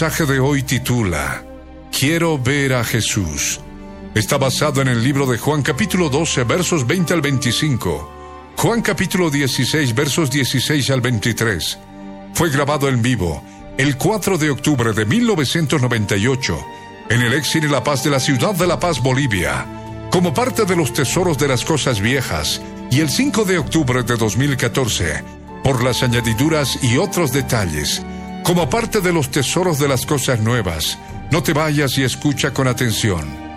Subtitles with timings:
[0.00, 1.42] Mensaje de hoy titula
[1.90, 3.58] Quiero ver a Jesús.
[4.14, 8.52] Está basado en el libro de Juan capítulo 12 versos 20 al 25.
[8.58, 11.78] Juan capítulo 16 versos 16 al 23.
[12.32, 13.42] Fue grabado en vivo
[13.76, 16.56] el 4 de octubre de 1998
[17.10, 19.66] en el Exil La Paz de la ciudad de La Paz, Bolivia,
[20.12, 24.16] como parte de los tesoros de las cosas viejas, y el 5 de octubre de
[24.16, 25.24] 2014,
[25.64, 28.00] por las añadiduras y otros detalles
[28.48, 30.98] como parte de los tesoros de las cosas nuevas.
[31.30, 33.47] No te vayas y escucha con atención.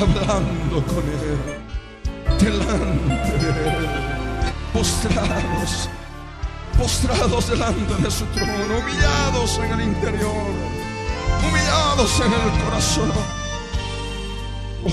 [0.00, 1.64] Hablando con Él
[2.38, 3.88] delante de Él,
[4.72, 5.88] postrados,
[6.76, 10.50] postrados delante de su trono, humillados en el interior,
[11.42, 13.12] humillados en el corazón.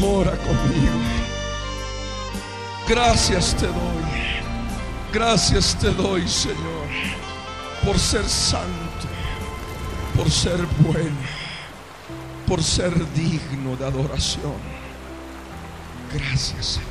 [0.01, 0.99] Ora conmigo.
[2.87, 4.03] Gracias te doy,
[5.13, 6.87] gracias te doy, Señor,
[7.85, 9.07] por ser santo,
[10.15, 11.15] por ser bueno,
[12.47, 14.80] por ser digno de adoración.
[16.13, 16.89] Gracias, Señor.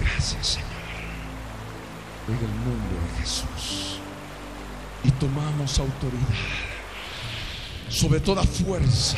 [0.00, 0.68] Gracias, Señor.
[2.28, 3.98] En el nombre de Jesús.
[5.04, 6.24] Y tomamos autoridad
[7.90, 9.16] sobre toda fuerza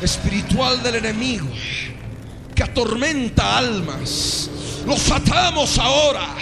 [0.00, 1.48] espiritual del enemigo
[2.54, 4.50] que atormenta almas.
[4.86, 6.34] Los atamos ahora.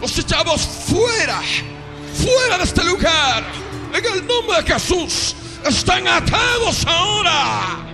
[0.00, 1.40] Los echamos fuera.
[2.14, 3.44] Fuera de este lugar.
[3.92, 5.34] En el nombre de Jesús.
[5.66, 7.91] Están atados ahora.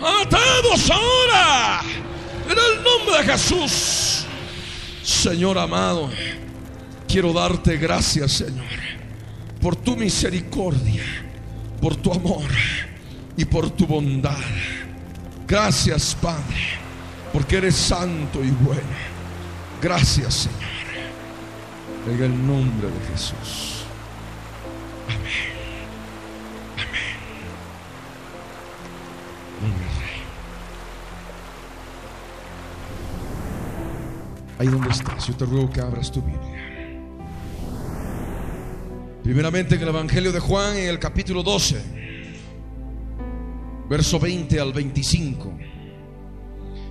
[0.00, 1.80] Atados ahora.
[2.44, 4.26] En el nombre de Jesús.
[5.02, 6.10] Señor amado,
[7.08, 8.64] quiero darte gracias, Señor,
[9.60, 11.04] por tu misericordia,
[11.80, 12.44] por tu amor
[13.36, 14.36] y por tu bondad.
[15.46, 16.78] Gracias, Padre,
[17.32, 18.82] porque eres santo y bueno.
[19.80, 22.16] Gracias, Señor.
[22.16, 23.75] En el nombre de Jesús.
[34.58, 37.02] Ahí donde estás, yo te ruego que abras tu Biblia.
[39.22, 41.82] Primeramente en el Evangelio de Juan, en el capítulo 12,
[43.88, 45.52] verso 20 al 25.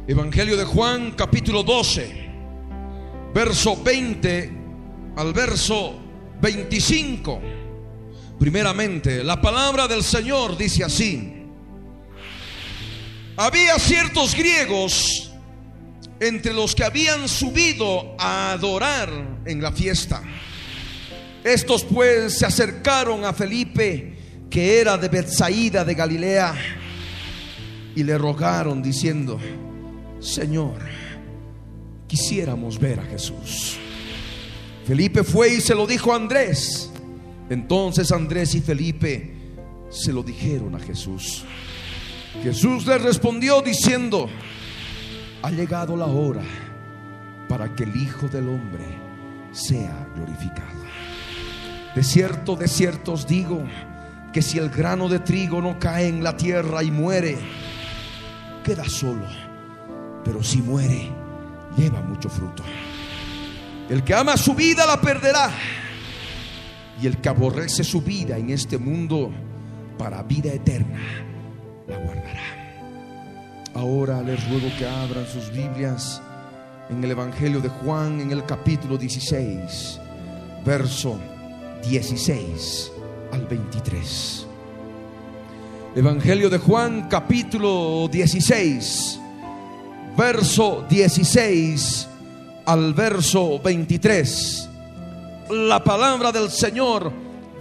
[0.08, 2.30] Evangelio de Juan, capítulo 12,
[3.34, 4.52] verso 20
[5.16, 6.00] al verso
[6.42, 7.42] 25.
[8.38, 11.35] Primeramente, la palabra del Señor dice así.
[13.38, 15.32] Había ciertos griegos
[16.22, 19.10] entre los que habían subido a adorar
[19.46, 20.24] en la fiesta.
[21.44, 24.18] Estos pues se acercaron a Felipe,
[24.50, 26.56] que era de Bethsaida de Galilea,
[27.94, 29.38] y le rogaron diciendo,
[30.22, 30.80] Señor,
[32.08, 33.78] quisiéramos ver a Jesús.
[34.86, 36.90] Felipe fue y se lo dijo a Andrés.
[37.50, 39.36] Entonces Andrés y Felipe
[39.90, 41.44] se lo dijeron a Jesús.
[42.44, 44.30] Jesús le respondió diciendo,
[45.42, 46.44] ha llegado la hora
[47.48, 48.86] para que el Hijo del Hombre
[49.52, 50.86] sea glorificado.
[51.96, 53.64] De cierto, de cierto os digo
[54.34, 57.38] que si el grano de trigo no cae en la tierra y muere,
[58.64, 59.26] queda solo.
[60.24, 61.10] Pero si muere,
[61.78, 62.64] lleva mucho fruto.
[63.90, 65.52] El que ama su vida la perderá.
[67.02, 69.32] Y el que aborrece su vida en este mundo
[69.98, 71.00] para vida eterna,
[71.88, 72.42] la guardará.
[73.74, 76.22] Ahora les ruego que abran sus Biblias
[76.90, 80.00] en el Evangelio de Juan, en el capítulo 16,
[80.66, 81.20] verso
[81.88, 82.92] 16
[83.32, 84.48] al 23.
[85.96, 89.20] Evangelio de Juan, capítulo 16,
[90.18, 92.08] verso 16
[92.66, 94.70] al verso 23.
[95.52, 97.12] La palabra del Señor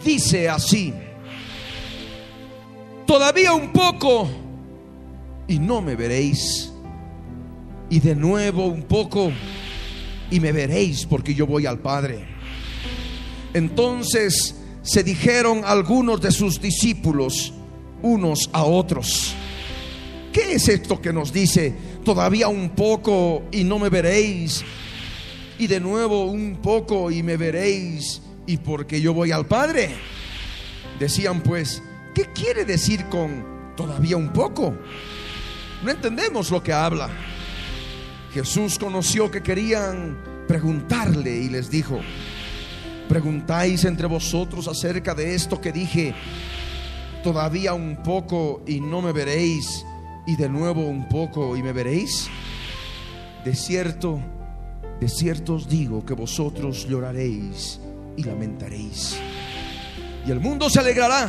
[0.05, 0.93] dice así.
[3.07, 4.29] Todavía un poco
[5.47, 6.71] y no me veréis.
[7.91, 9.31] Y de nuevo un poco
[10.31, 12.27] y me veréis porque yo voy al Padre.
[13.53, 17.53] Entonces se dijeron algunos de sus discípulos
[18.03, 19.35] unos a otros.
[20.33, 21.75] ¿Qué es esto que nos dice?
[22.05, 24.65] Todavía un poco y no me veréis.
[25.59, 28.21] Y de nuevo un poco y me veréis.
[28.47, 29.91] Y porque yo voy al Padre.
[30.99, 31.83] Decían pues,
[32.15, 34.75] ¿qué quiere decir con todavía un poco?
[35.83, 37.11] No entendemos lo que habla.
[38.33, 40.17] Jesús conoció que querían
[40.49, 42.01] preguntarle y les dijo,
[43.09, 46.15] preguntáis entre vosotros acerca de esto que dije,
[47.23, 49.85] todavía un poco y no me veréis,
[50.27, 52.29] y de nuevo un poco y me veréis.
[53.45, 54.21] De cierto,
[55.01, 57.81] de cierto os digo que vosotros lloraréis
[58.17, 59.19] y lamentaréis.
[60.27, 61.29] Y el mundo se alegrará,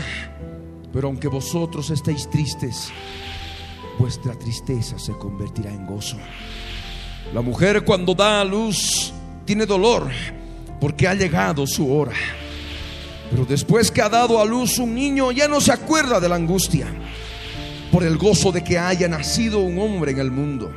[0.95, 2.87] pero aunque vosotros estéis tristes,
[3.99, 6.15] vuestra tristeza se convertirá en gozo.
[7.33, 9.11] La mujer cuando da a luz
[9.43, 10.09] tiene dolor
[10.79, 12.13] porque ha llegado su hora.
[13.29, 16.35] Pero después que ha dado a luz un niño ya no se acuerda de la
[16.35, 16.87] angustia
[17.91, 20.71] por el gozo de que haya nacido un hombre en el mundo.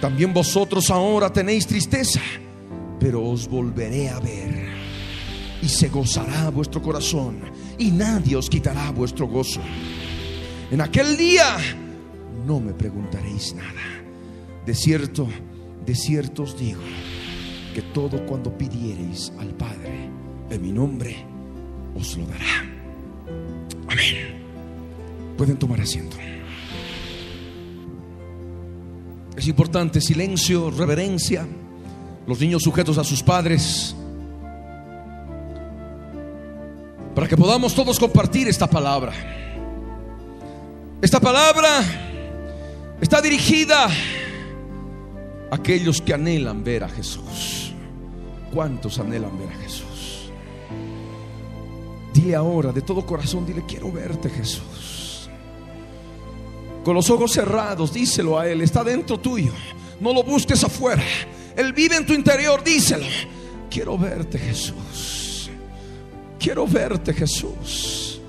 [0.00, 2.20] También vosotros ahora tenéis tristeza,
[3.00, 4.68] pero os volveré a ver
[5.62, 9.60] y se gozará vuestro corazón y nadie os quitará vuestro gozo.
[10.70, 11.56] En aquel día
[12.46, 13.82] no me preguntaréis nada.
[14.64, 15.28] De cierto,
[15.84, 16.82] de cierto os digo
[17.74, 20.10] que todo cuando pidiereis al Padre
[20.50, 21.16] en mi nombre,
[21.94, 22.64] os lo dará.
[23.88, 25.36] Amén.
[25.36, 26.16] Pueden tomar asiento.
[29.36, 31.46] Es importante silencio, reverencia,
[32.26, 33.94] los niños sujetos a sus padres,
[37.16, 39.14] para que podamos todos compartir esta palabra.
[41.00, 41.80] Esta palabra
[43.00, 47.72] está dirigida a aquellos que anhelan ver a Jesús.
[48.52, 50.30] ¿Cuántos anhelan ver a Jesús?
[52.12, 55.30] Dile ahora de todo corazón, dile, quiero verte Jesús.
[56.84, 59.52] Con los ojos cerrados, díselo a Él, está dentro tuyo.
[60.00, 61.02] No lo busques afuera.
[61.56, 63.06] Él vive en tu interior, díselo.
[63.70, 65.15] Quiero verte Jesús.
[66.46, 68.20] Quiero verte Jesús.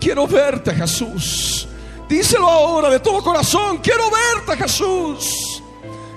[0.00, 1.68] Quiero verte Jesús.
[2.08, 3.80] Díselo ahora de todo corazón.
[3.82, 5.62] Quiero verte Jesús.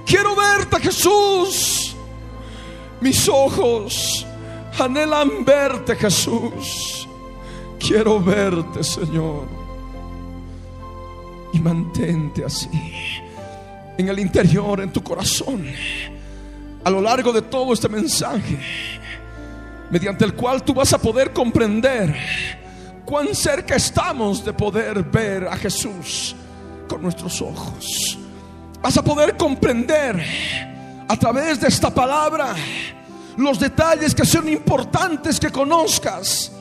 [0.06, 1.98] Quiero verte Jesús.
[3.02, 4.26] Mis ojos
[4.80, 7.10] anhelan verte Jesús.
[7.78, 9.46] Quiero verte Señor.
[11.52, 12.70] Y mantente así.
[13.98, 15.66] En el interior, en tu corazón.
[16.86, 19.02] A lo largo de todo este mensaje.
[19.94, 22.16] Mediante el cual tú vas a poder comprender
[23.06, 26.36] cuán cerca estamos de poder ver a Jesús
[26.88, 28.18] con nuestros ojos.
[28.82, 30.20] Vas a poder comprender
[31.08, 32.56] a través de esta palabra
[33.38, 36.52] los detalles que son importantes que conozcas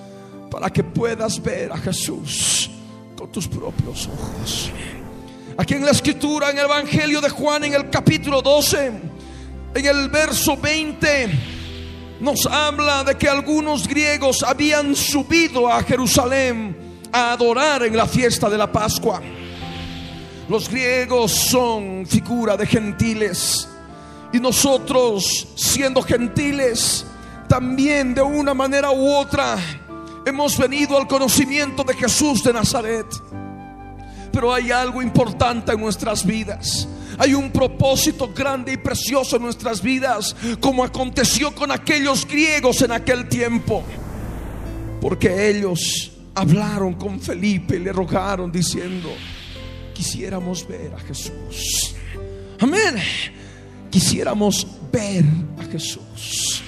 [0.51, 2.71] para que puedas ver a Jesús
[3.17, 4.71] con tus propios ojos.
[5.57, 8.93] Aquí en la escritura, en el Evangelio de Juan, en el capítulo 12,
[9.75, 11.62] en el verso 20,
[12.23, 18.49] nos habla de que algunos griegos habían subido a Jerusalén a adorar en la fiesta
[18.49, 19.21] de la Pascua.
[20.49, 23.69] Los griegos son figura de gentiles
[24.33, 27.05] y nosotros siendo gentiles
[27.49, 29.57] también de una manera u otra
[30.25, 33.07] hemos venido al conocimiento de Jesús de Nazaret.
[34.31, 36.87] Pero hay algo importante en nuestras vidas.
[37.23, 42.91] Hay un propósito grande y precioso en nuestras vidas, como aconteció con aquellos griegos en
[42.91, 43.85] aquel tiempo.
[45.01, 49.09] Porque ellos hablaron con Felipe y le rogaron diciendo,
[49.95, 51.95] quisiéramos ver a Jesús.
[52.59, 52.97] Amén.
[53.89, 55.25] Quisiéramos ver
[55.61, 56.61] a Jesús.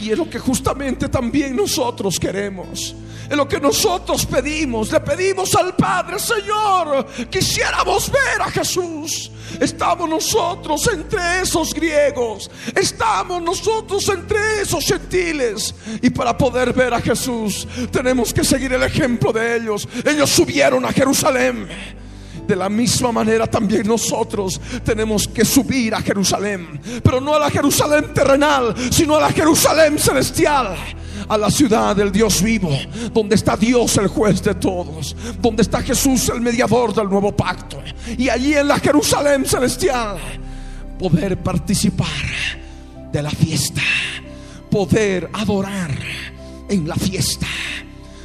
[0.00, 2.96] Y es lo que justamente también nosotros queremos.
[3.32, 4.92] Es lo que nosotros pedimos.
[4.92, 9.30] Le pedimos al Padre, Señor, quisiéramos ver a Jesús.
[9.58, 12.50] Estamos nosotros entre esos griegos.
[12.74, 15.74] Estamos nosotros entre esos gentiles.
[16.02, 19.88] Y para poder ver a Jesús, tenemos que seguir el ejemplo de ellos.
[20.04, 21.66] Ellos subieron a Jerusalén.
[22.46, 27.48] De la misma manera también nosotros tenemos que subir a Jerusalén, pero no a la
[27.48, 30.76] Jerusalén terrenal, sino a la Jerusalén celestial
[31.28, 32.70] a la ciudad del Dios vivo,
[33.12, 37.82] donde está Dios el juez de todos, donde está Jesús el mediador del nuevo pacto.
[38.16, 40.18] Y allí en la Jerusalén celestial
[40.98, 42.06] poder participar
[43.12, 43.82] de la fiesta,
[44.70, 45.90] poder adorar
[46.68, 47.46] en la fiesta,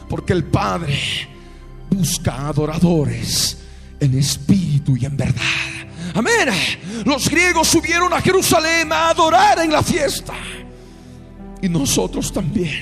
[0.10, 0.98] porque el Padre
[1.90, 3.58] busca adoradores
[4.00, 5.44] en espíritu y en verdad.
[6.14, 6.50] Amén.
[7.06, 10.34] Los griegos subieron a Jerusalén a adorar en la fiesta.
[11.62, 12.80] Y nosotros también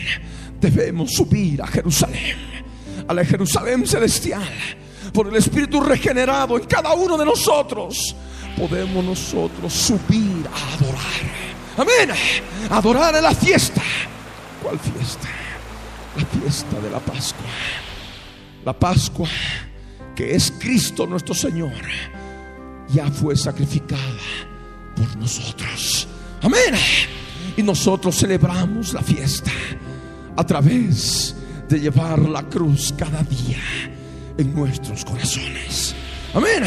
[0.60, 2.36] debemos subir a Jerusalén,
[3.08, 4.50] a la Jerusalén celestial,
[5.14, 8.16] por el Espíritu regenerado en cada uno de nosotros.
[8.58, 11.46] Podemos nosotros subir a adorar.
[11.78, 12.18] Amén.
[12.70, 13.82] Adorar en la fiesta.
[14.62, 15.28] ¿Cuál fiesta?
[16.18, 17.46] La fiesta de la Pascua.
[18.64, 19.28] La Pascua
[20.16, 21.74] que es Cristo nuestro Señor,
[22.90, 24.02] ya fue sacrificada
[24.96, 26.08] por nosotros.
[26.42, 26.74] Amén.
[27.58, 29.52] Y nosotros celebramos la fiesta
[30.36, 31.36] a través
[31.70, 33.58] de llevar la cruz cada día
[34.38, 35.96] en nuestros corazones.
[36.34, 36.64] Amén.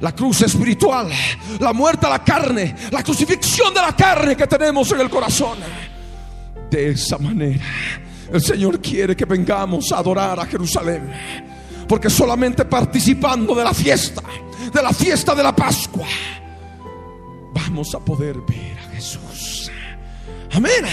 [0.00, 1.08] La cruz espiritual,
[1.60, 5.58] la muerte a la carne, la crucifixión de la carne que tenemos en el corazón.
[6.70, 7.64] De esa manera,
[8.32, 11.10] el Señor quiere que vengamos a adorar a Jerusalén
[11.92, 14.22] porque solamente participando de la fiesta,
[14.72, 16.06] de la fiesta de la Pascua,
[17.52, 19.31] vamos a poder ver a Jesús.
[20.52, 20.84] Amén.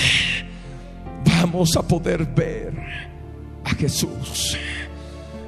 [1.26, 2.74] Vamos a poder ver
[3.64, 4.58] a Jesús.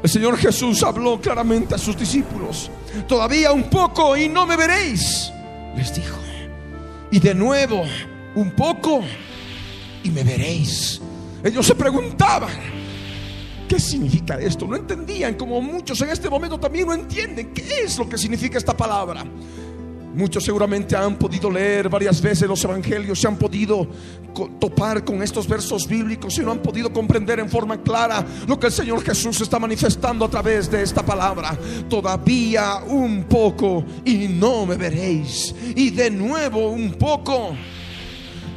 [0.03, 2.70] El Señor Jesús habló claramente a sus discípulos.
[3.08, 5.32] Todavía un poco y no me veréis,
[5.75, 6.18] les dijo.
[7.12, 7.84] Y de nuevo,
[8.36, 9.01] un poco
[10.03, 11.01] y me veréis.
[11.44, 12.50] Ellos se preguntaban,
[13.72, 14.68] ¿Qué significa esto?
[14.68, 18.58] No entendían, como muchos en este momento también no entienden qué es lo que significa
[18.58, 19.24] esta palabra.
[20.13, 23.88] Muchos seguramente han podido leer varias veces los evangelios, se han podido
[24.60, 28.68] topar con estos versos bíblicos y no han podido comprender en forma clara lo que
[28.68, 31.58] el Señor Jesús está manifestando a través de esta palabra.
[31.89, 35.56] Todavía un poco y no me veréis.
[35.75, 37.56] Y de nuevo un poco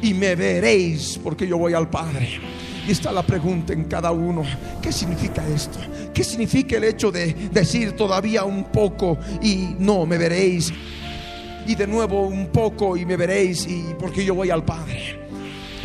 [0.01, 2.41] y me veréis porque yo voy al Padre.
[2.87, 4.43] Y está la pregunta en cada uno,
[4.81, 5.79] ¿qué significa esto?
[6.13, 10.71] ¿Qué significa el hecho de decir todavía un poco y no me veréis?
[11.67, 15.25] Y de nuevo un poco y me veréis y porque yo voy al Padre.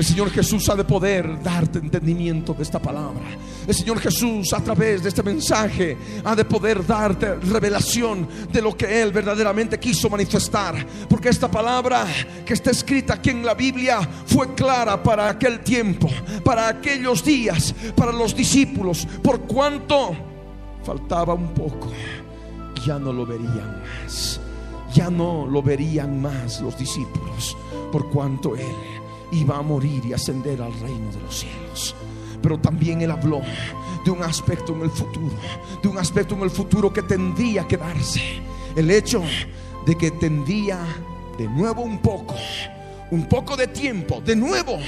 [0.00, 3.20] El Señor Jesús ha de poder darte entendimiento de esta palabra.
[3.66, 5.94] El Señor Jesús a través de este mensaje
[6.24, 10.86] ha de poder darte revelación de lo que Él verdaderamente quiso manifestar.
[11.06, 12.06] Porque esta palabra
[12.46, 16.08] que está escrita aquí en la Biblia fue clara para aquel tiempo,
[16.42, 19.06] para aquellos días, para los discípulos.
[19.22, 20.16] Por cuanto
[20.82, 21.92] faltaba un poco,
[22.86, 24.40] ya no lo verían más.
[24.92, 27.56] Ya no lo verían más los discípulos.
[27.92, 29.00] Por cuanto Él
[29.32, 31.94] iba a morir y ascender al reino de los cielos.
[32.42, 33.42] Pero también él habló
[34.04, 35.36] de un aspecto en el futuro,
[35.82, 38.20] de un aspecto en el futuro que tendría que darse.
[38.74, 39.22] El hecho
[39.86, 40.78] de que tendría
[41.36, 42.34] de nuevo un poco,
[43.10, 44.78] un poco de tiempo, de nuevo,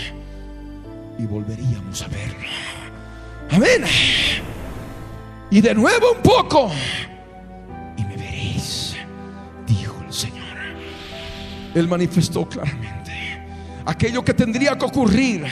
[1.18, 2.48] y volveríamos a verlo.
[3.50, 3.84] Amén.
[5.50, 6.70] Y de nuevo un poco,
[11.74, 13.12] Él manifestó claramente
[13.84, 15.44] aquello que tendría que ocurrir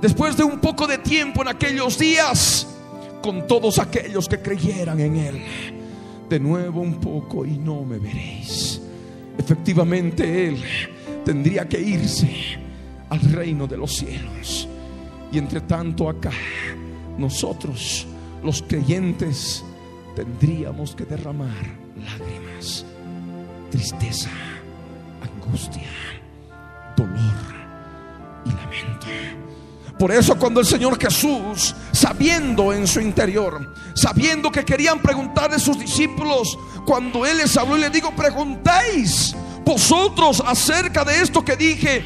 [0.00, 2.66] después de un poco de tiempo en aquellos días
[3.22, 5.42] con todos aquellos que creyeran en Él.
[6.28, 8.80] De nuevo un poco y no me veréis.
[9.38, 10.62] Efectivamente Él
[11.24, 12.28] tendría que irse
[13.08, 14.68] al reino de los cielos.
[15.32, 16.32] Y entre tanto acá,
[17.16, 18.06] nosotros,
[18.42, 19.64] los creyentes,
[20.14, 22.84] tendríamos que derramar lágrimas,
[23.70, 24.30] tristeza,
[25.48, 25.88] angustia
[26.96, 27.18] dolor
[28.44, 29.06] y lamento.
[29.98, 35.58] Por eso cuando el Señor Jesús, sabiendo en su interior, sabiendo que querían preguntarle a
[35.58, 41.56] sus discípulos, cuando Él les habló y les digo, preguntáis vosotros acerca de esto que
[41.56, 42.04] dije,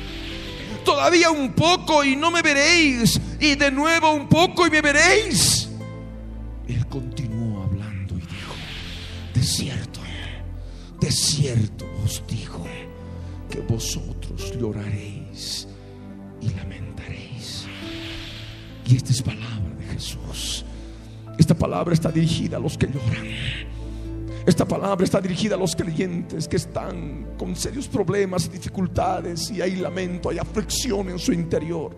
[0.85, 5.69] todavía un poco y no me veréis, y de nuevo un poco y me veréis.
[6.67, 8.55] Él continuó hablando y dijo,
[9.35, 10.01] de cierto,
[10.99, 11.82] de cierto
[13.53, 15.69] que vosotros lloraréis
[16.41, 17.67] y lamentaréis.
[18.87, 20.65] Y esta es palabra de Jesús.
[21.39, 23.27] Esta palabra está dirigida a los que lloran.
[24.47, 29.77] Esta palabra está dirigida a los creyentes que están con serios problemas, dificultades y hay
[29.77, 31.95] lamento, hay aflicción en su interior.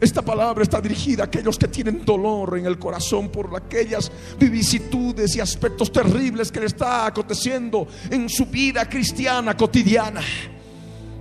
[0.00, 5.34] Esta palabra está dirigida a aquellos que tienen dolor en el corazón por aquellas vicisitudes
[5.34, 10.22] y aspectos terribles que le está aconteciendo en su vida cristiana cotidiana.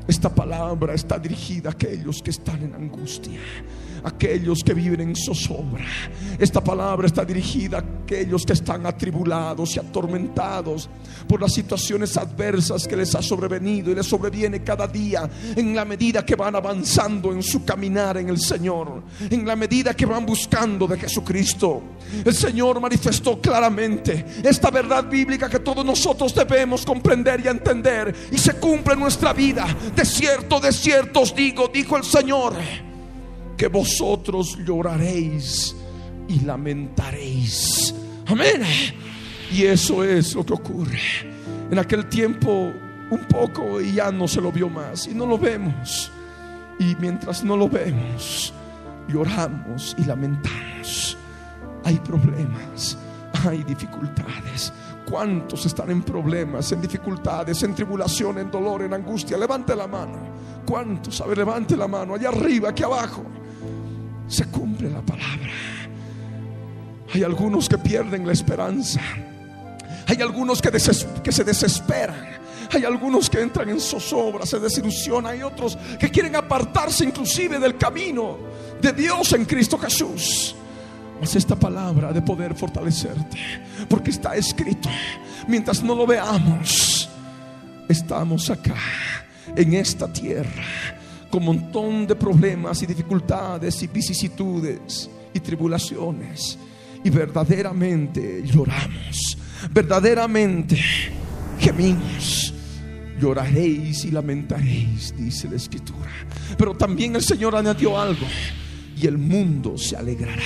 [0.07, 3.39] Esta palabra está dirigida a aquellos que están en angustia
[4.03, 5.85] aquellos que viven en zozobra.
[6.39, 10.89] Esta palabra está dirigida a aquellos que están atribulados y atormentados
[11.27, 15.85] por las situaciones adversas que les ha sobrevenido y les sobreviene cada día en la
[15.85, 20.25] medida que van avanzando en su caminar en el Señor, en la medida que van
[20.25, 21.81] buscando de Jesucristo.
[22.23, 28.37] El Señor manifestó claramente esta verdad bíblica que todos nosotros debemos comprender y entender y
[28.37, 29.67] se cumple en nuestra vida.
[29.95, 32.55] De cierto, de cierto os digo, dijo el Señor
[33.57, 35.75] que vosotros lloraréis
[36.27, 37.93] y lamentaréis.
[38.27, 38.61] Amén.
[39.51, 40.99] Y eso es lo que ocurre.
[41.71, 42.71] En aquel tiempo
[43.09, 46.11] un poco y ya no se lo vio más y no lo vemos.
[46.79, 48.53] Y mientras no lo vemos,
[49.07, 51.17] lloramos y lamentamos.
[51.83, 52.97] Hay problemas,
[53.45, 54.71] hay dificultades.
[55.09, 59.37] ¿Cuántos están en problemas, en dificultades, en tribulación, en dolor, en angustia?
[59.37, 60.19] Levante la mano.
[60.65, 61.21] ¿Cuántos?
[61.21, 63.23] A ver, levante la mano, allá arriba, aquí abajo
[64.27, 65.49] se cumple la palabra.
[67.13, 69.01] Hay algunos que pierden la esperanza.
[70.07, 70.79] Hay algunos que,
[71.31, 72.37] se desesperan.
[72.71, 75.33] Hay algunos que entran en zozobra, se desilusionan.
[75.33, 78.37] Hay otros que quieren apartarse inclusive del camino
[78.81, 80.55] de Dios en Cristo Jesús.
[81.19, 83.37] Mas esta palabra de poder fortalecerte,
[83.89, 84.87] porque está escrito,
[85.47, 87.09] mientras no lo veamos,
[87.89, 88.75] estamos acá,
[89.55, 90.63] en esta tierra,
[91.29, 96.57] con un montón de problemas y dificultades y vicisitudes y tribulaciones.
[97.03, 99.37] Y verdaderamente lloramos,
[99.71, 100.77] verdaderamente
[101.59, 102.53] gemimos.
[103.19, 106.11] Lloraréis y lamentaréis, dice la escritura.
[106.55, 108.27] Pero también el Señor añadió algo
[108.95, 110.43] y el mundo se alegrará.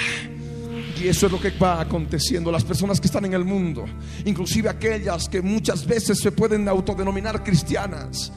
[1.02, 2.52] Y eso es lo que va aconteciendo.
[2.52, 3.86] Las personas que están en el mundo,
[4.24, 8.32] inclusive aquellas que muchas veces se pueden autodenominar cristianas,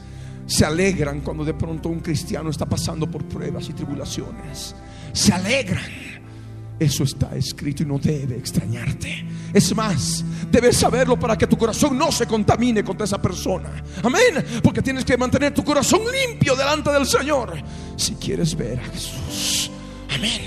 [0.45, 4.75] se alegran cuando de pronto un cristiano está pasando por pruebas y tribulaciones.
[5.13, 5.83] Se alegran.
[6.77, 9.25] Eso está escrito y no debe extrañarte.
[9.53, 13.81] Es más, debes saberlo para que tu corazón no se contamine contra esa persona.
[14.03, 14.45] Amén.
[14.61, 17.53] Porque tienes que mantener tu corazón limpio delante del Señor
[17.95, 19.71] si quieres ver a Jesús.
[20.13, 20.41] Amén.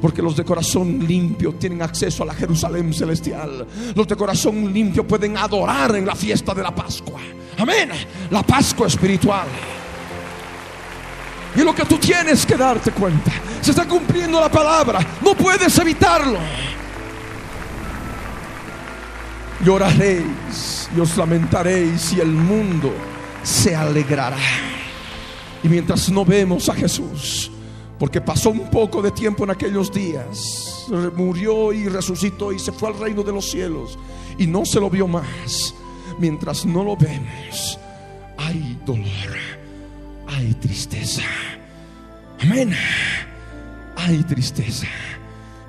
[0.00, 3.66] Porque los de corazón limpio tienen acceso a la Jerusalén celestial.
[3.94, 7.20] Los de corazón limpio pueden adorar en la fiesta de la Pascua.
[7.58, 7.90] Amén.
[8.30, 9.48] La Pascua espiritual.
[11.56, 13.32] Y lo que tú tienes que darte cuenta.
[13.60, 15.00] Se está cumpliendo la palabra.
[15.22, 16.38] No puedes evitarlo.
[19.64, 22.92] Lloraréis y os lamentaréis y el mundo
[23.42, 24.36] se alegrará.
[25.62, 27.50] Y mientras no vemos a Jesús,
[27.98, 32.88] porque pasó un poco de tiempo en aquellos días, murió y resucitó y se fue
[32.88, 33.98] al reino de los cielos
[34.38, 35.74] y no se lo vio más
[36.18, 37.78] mientras no lo vemos,
[38.36, 39.36] hay dolor,
[40.26, 41.22] hay tristeza.
[42.40, 42.72] Amén.
[43.96, 44.86] Hay tristeza,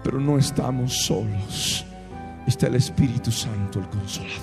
[0.03, 1.85] pero no estamos solos.
[2.45, 4.39] Está el Espíritu Santo, el consolador.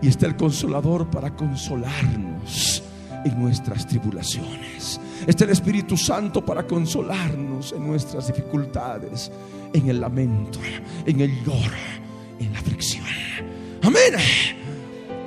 [0.00, 2.82] Y está el consolador para consolarnos
[3.24, 5.00] en nuestras tribulaciones.
[5.26, 9.30] Está el Espíritu Santo para consolarnos en nuestras dificultades,
[9.72, 10.58] en el lamento,
[11.06, 11.76] en el lloro,
[12.38, 13.04] en la aflicción.
[13.82, 14.14] Amén.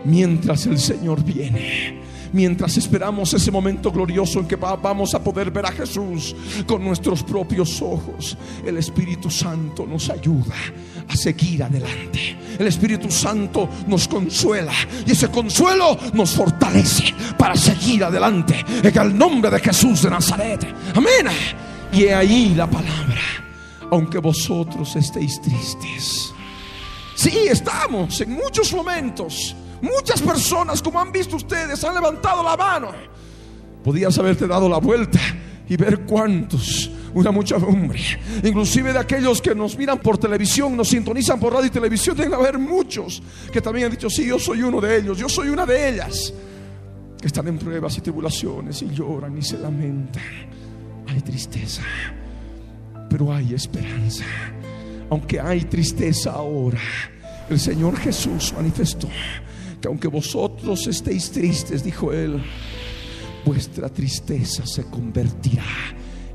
[0.03, 2.04] Mientras el Señor viene.
[2.35, 6.35] Mientras esperamos ese momento glorioso en que vamos a poder ver a Jesús
[6.67, 10.55] con nuestros propios ojos, el Espíritu Santo nos ayuda
[11.07, 12.37] a seguir adelante.
[12.59, 14.73] El Espíritu Santo nos consuela
[15.07, 17.05] y ese consuelo nos fortalece
[17.37, 20.67] para seguir adelante en el nombre de Jesús de Nazaret.
[20.93, 21.27] Amén.
[21.93, 23.21] Y he ahí la palabra,
[23.89, 26.35] aunque vosotros estéis tristes
[27.15, 29.55] Sí, estamos en muchos momentos.
[29.85, 32.91] Muchas personas, como han visto ustedes, han levantado la mano.
[33.83, 35.19] Podías haberte dado la vuelta
[35.69, 37.99] y ver cuántos, una muchedumbre,
[38.43, 42.33] inclusive de aquellos que nos miran por televisión, nos sintonizan por radio y televisión, deben
[42.33, 43.21] haber muchos
[43.51, 46.33] que también han dicho, sí, yo soy uno de ellos, yo soy una de ellas,
[47.19, 50.23] que están en pruebas y tribulaciones y lloran y se lamentan.
[51.07, 51.83] Hay tristeza,
[53.09, 54.25] pero hay esperanza
[55.09, 56.79] aunque hay tristeza ahora,
[57.49, 59.07] el Señor Jesús manifestó
[59.85, 62.43] que aunque vosotros estéis tristes, dijo Él,
[63.45, 65.63] vuestra tristeza se convertirá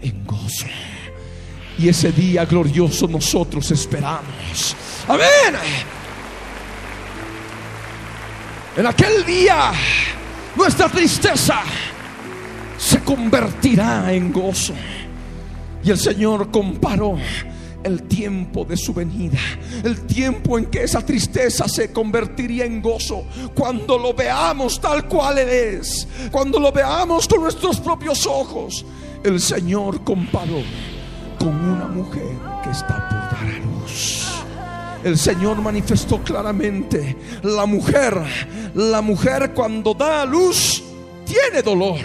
[0.01, 0.69] en gozo.
[1.77, 4.77] Y ese día glorioso nosotros esperamos.
[5.09, 5.59] Amén.
[8.77, 9.73] En aquel día
[10.55, 11.63] nuestra tristeza
[12.79, 14.75] se convertirá en gozo.
[15.83, 17.17] Y el Señor comparó
[17.85, 19.39] el tiempo de su venida,
[19.83, 25.39] el tiempo en que esa tristeza se convertiría en gozo, cuando lo veamos tal cual
[25.39, 28.85] Él es, cuando lo veamos con nuestros propios ojos.
[29.23, 30.63] El Señor comparó
[31.39, 34.27] con una mujer que está por dar a luz.
[35.05, 38.23] El Señor manifestó claramente, la mujer,
[38.75, 40.83] la mujer cuando da a luz
[41.25, 42.01] tiene dolor.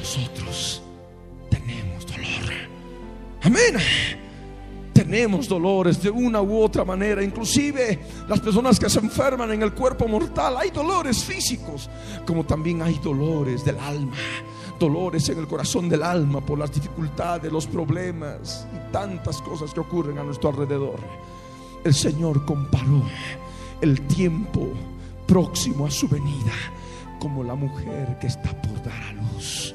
[0.00, 0.82] Nosotros
[1.50, 2.52] tenemos dolor.
[3.42, 4.27] Amén
[5.08, 7.22] tenemos dolores de una u otra manera.
[7.22, 11.88] Inclusive las personas que se enferman en el cuerpo mortal, hay dolores físicos,
[12.26, 14.16] como también hay dolores del alma,
[14.78, 19.80] dolores en el corazón del alma por las dificultades, los problemas y tantas cosas que
[19.80, 21.00] ocurren a nuestro alrededor.
[21.84, 23.02] El Señor comparó
[23.80, 24.68] el tiempo
[25.26, 26.52] próximo a su venida
[27.18, 29.74] como la mujer que está por dar a luz.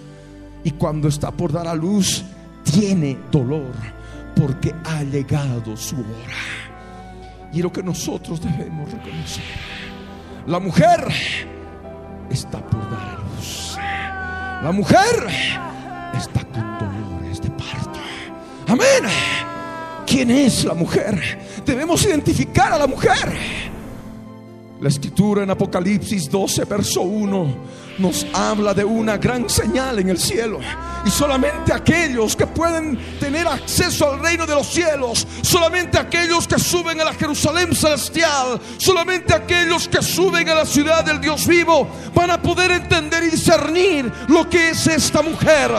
[0.63, 2.23] Y cuando está por dar a luz,
[2.63, 4.02] tiene dolor
[4.35, 6.37] porque ha llegado su hora.
[7.51, 9.43] Y lo que nosotros debemos reconocer.
[10.47, 11.07] La mujer
[12.29, 13.77] está por dar a luz.
[14.63, 15.27] La mujer
[16.17, 17.99] está con dolores de parto.
[18.67, 19.11] Amén.
[20.05, 21.39] ¿Quién es la mujer?
[21.65, 23.72] Debemos identificar a la mujer.
[24.83, 27.55] La escritura en Apocalipsis 12, verso 1,
[27.99, 30.59] nos habla de una gran señal en el cielo.
[31.05, 36.59] Y solamente aquellos que pueden tener acceso al reino de los cielos, solamente aquellos que
[36.59, 41.87] suben a la Jerusalén celestial, solamente aquellos que suben a la ciudad del Dios vivo,
[42.13, 45.71] van a poder entender y discernir lo que es esta mujer.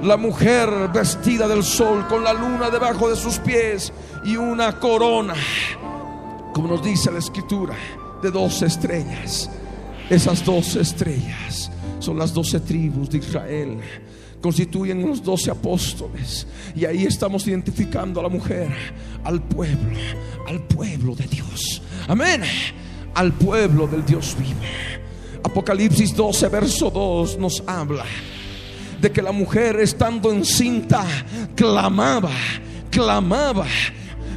[0.00, 3.92] La mujer vestida del sol con la luna debajo de sus pies
[4.24, 5.34] y una corona,
[6.52, 7.74] como nos dice la escritura
[8.24, 9.50] de dos estrellas.
[10.08, 13.78] Esas dos estrellas son las doce tribus de Israel.
[14.40, 16.46] Constituyen los doce apóstoles.
[16.74, 18.72] Y ahí estamos identificando a la mujer,
[19.24, 19.98] al pueblo,
[20.48, 21.82] al pueblo de Dios.
[22.08, 22.42] Amén.
[23.14, 24.60] Al pueblo del Dios vivo.
[25.42, 28.06] Apocalipsis 12, verso 2 nos habla
[29.02, 31.04] de que la mujer estando encinta
[31.54, 32.32] clamaba,
[32.90, 33.66] clamaba,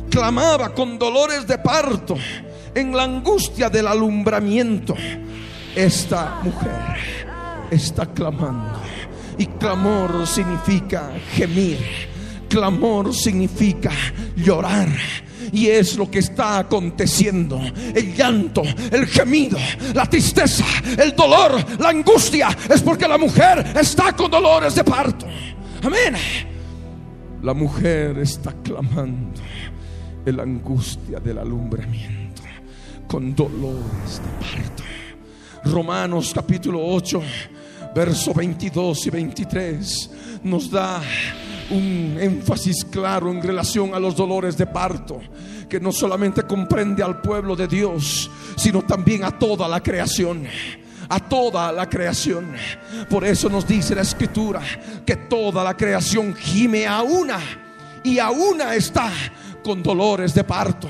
[0.10, 2.18] clamaba con dolores de parto
[2.78, 4.96] en la angustia del alumbramiento,
[5.76, 6.96] esta mujer
[7.72, 8.80] está clamando.
[9.38, 11.80] Y clamor significa gemir.
[12.48, 13.92] Clamor significa
[14.36, 14.90] llorar.
[15.52, 17.60] Y es lo que está aconteciendo.
[17.96, 18.62] El llanto,
[18.92, 19.58] el gemido,
[19.96, 20.66] la tristeza,
[20.98, 22.56] el dolor, la angustia.
[22.70, 25.26] Es porque la mujer está con dolores de parto.
[25.82, 26.14] Amén.
[27.42, 29.42] La mujer está clamando
[30.26, 32.17] la angustia del alumbramiento
[33.08, 34.84] con dolores de parto.
[35.64, 37.22] Romanos capítulo 8,
[37.96, 40.12] verso 22 y 23
[40.44, 41.02] nos da
[41.72, 45.20] un énfasis claro en relación a los dolores de parto,
[45.68, 50.46] que no solamente comprende al pueblo de Dios, sino también a toda la creación
[51.10, 52.54] a toda la creación.
[53.10, 54.62] Por eso nos dice la escritura
[55.06, 57.40] que toda la creación gime a una
[58.04, 59.10] y a una está
[59.64, 60.90] con dolores de parto.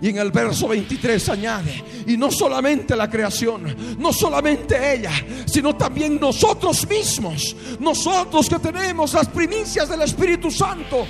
[0.00, 5.12] Y en el verso 23 añade, y no solamente la creación, no solamente ella,
[5.46, 11.04] sino también nosotros mismos, nosotros que tenemos las primicias del Espíritu Santo,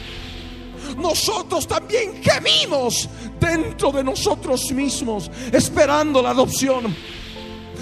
[0.96, 6.94] nosotros también gemimos dentro de nosotros mismos, esperando la adopción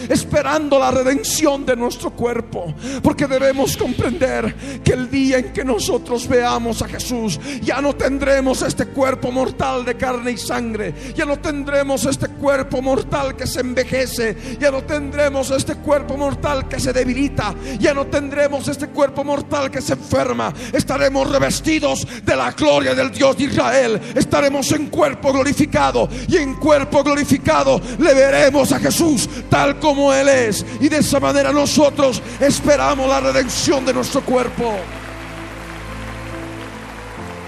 [0.08, 2.74] esperando la redención de nuestro cuerpo.
[3.02, 8.62] Porque debemos comprender que el día en que nosotros veamos a Jesús, ya no tendremos
[8.62, 13.60] este cuerpo mortal de carne y sangre, ya no tendremos este cuerpo mortal que se
[13.60, 19.24] envejece, ya no tendremos este cuerpo mortal que se debilita, ya no tendremos este cuerpo
[19.24, 24.86] mortal que se enferma, estaremos revestidos de la gloria del Dios de Israel, estaremos en
[24.86, 26.08] cuerpo glorificado.
[26.28, 30.66] Y en cuerpo glorificado le veremos a Jesús tal como como Él es.
[30.80, 34.74] Y de esa manera nosotros esperamos la redención de nuestro cuerpo.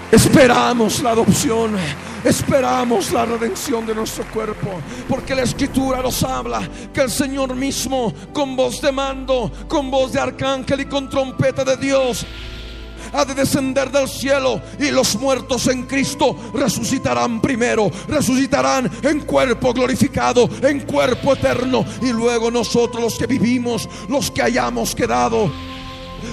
[0.09, 1.75] Esperamos la adopción.
[2.23, 4.67] Esperamos la redención de nuestro cuerpo,
[5.07, 10.11] porque la escritura nos habla que el Señor mismo, con voz de mando, con voz
[10.11, 12.25] de arcángel y con trompeta de Dios,
[13.13, 19.73] ha de descender del cielo y los muertos en Cristo resucitarán primero, resucitarán en cuerpo
[19.73, 21.85] glorificado, en cuerpo eterno.
[22.01, 25.51] Y luego nosotros los que vivimos, los que hayamos quedado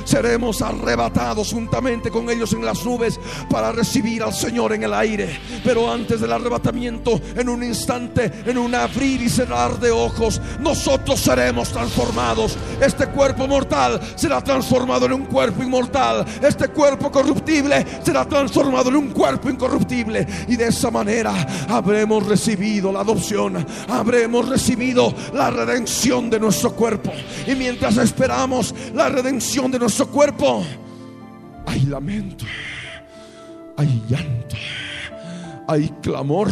[0.07, 5.39] seremos arrebatados juntamente con ellos en las nubes para recibir al Señor en el aire.
[5.63, 11.21] Pero antes del arrebatamiento, en un instante, en un abrir y cerrar de ojos, nosotros
[11.21, 12.57] seremos transformados.
[12.81, 16.25] Este cuerpo mortal será transformado en un cuerpo inmortal.
[16.43, 20.27] Este cuerpo corruptible será transformado en un cuerpo incorruptible.
[20.49, 27.13] Y de esa manera habremos recibido la adopción, habremos recibido la redención de nuestro cuerpo.
[27.47, 30.63] Y mientras esperamos la redención de nuestro cuerpo,
[31.67, 32.45] hay lamento,
[33.79, 34.57] hay llanto,
[35.67, 36.51] hay clamor,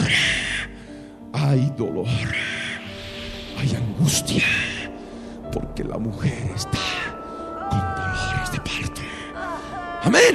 [1.33, 2.07] hay dolor,
[3.59, 4.45] hay angustia,
[5.53, 6.79] porque la mujer está
[7.69, 9.01] con dolores de parto.
[10.05, 10.35] Amén.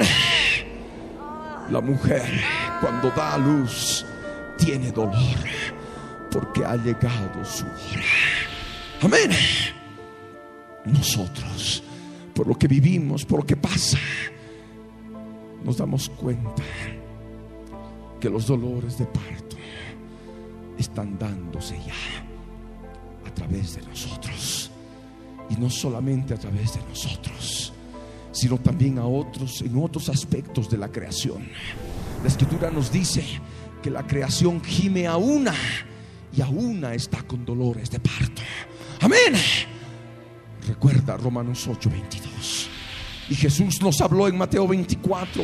[1.70, 2.40] La mujer
[2.80, 4.04] cuando da a luz
[4.56, 5.38] tiene dolor
[6.30, 8.04] porque ha llegado su hora.
[9.02, 9.30] Amén.
[10.84, 11.82] Nosotros,
[12.40, 13.98] por lo que vivimos, por lo que pasa,
[15.62, 16.62] nos damos cuenta
[18.18, 19.56] que los dolores de parto
[20.78, 24.70] están dándose ya a través de nosotros.
[25.50, 27.74] Y no solamente a través de nosotros,
[28.32, 31.46] sino también a otros, en otros aspectos de la creación.
[32.22, 33.22] La escritura nos dice
[33.82, 35.52] que la creación gime a una
[36.34, 38.40] y a una está con dolores de parto.
[39.02, 39.34] Amén.
[40.70, 42.68] Recuerda Romanos 8:22.
[43.28, 45.42] Y Jesús nos habló en Mateo 24.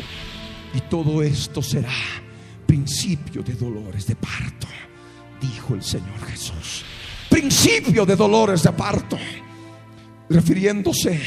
[0.73, 1.91] Y todo esto será
[2.65, 4.67] principio de dolores de parto,
[5.41, 6.85] dijo el Señor Jesús.
[7.29, 9.17] Principio de dolores de parto.
[10.29, 11.19] Refiriéndose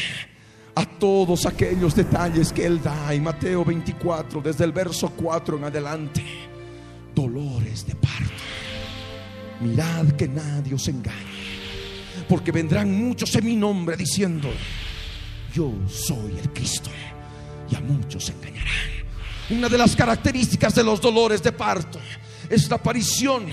[0.74, 5.64] a todos aquellos detalles que Él da en Mateo 24, desde el verso 4 en
[5.64, 6.24] adelante.
[7.14, 8.44] Dolores de parto.
[9.60, 11.39] Mirad que nadie os engañe
[12.28, 14.50] porque vendrán muchos en mi nombre diciendo,
[15.54, 16.90] yo soy el Cristo,
[17.70, 19.00] y a muchos se engañarán.
[19.50, 21.98] Una de las características de los dolores de parto
[22.48, 23.46] es la aparición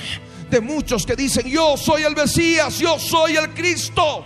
[0.50, 4.26] de muchos que dicen, yo soy el Mesías, yo soy el Cristo.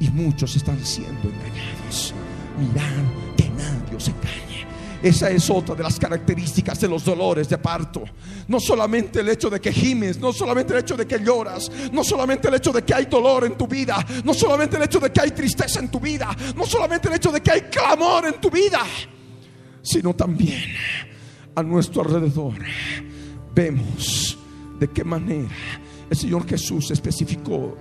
[0.00, 2.14] Y muchos están siendo engañados.
[2.58, 4.49] Mirad que nadie os engañe.
[5.02, 8.04] Esa es otra de las características de los dolores de parto.
[8.48, 12.04] No solamente el hecho de que gimes, no solamente el hecho de que lloras, no
[12.04, 15.10] solamente el hecho de que hay dolor en tu vida, no solamente el hecho de
[15.10, 18.40] que hay tristeza en tu vida, no solamente el hecho de que hay clamor en
[18.40, 18.80] tu vida,
[19.82, 20.74] sino también
[21.54, 22.54] a nuestro alrededor
[23.54, 24.38] vemos
[24.78, 25.48] de qué manera
[26.10, 27.76] el Señor Jesús especificó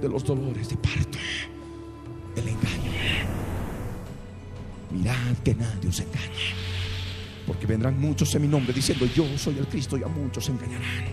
[0.00, 1.18] de los dolores de parto,
[2.36, 3.33] el engaño.
[4.94, 6.54] Mirad que nadie os engañe.
[7.46, 11.04] Porque vendrán muchos en mi nombre diciendo yo soy el Cristo y a muchos engañarán.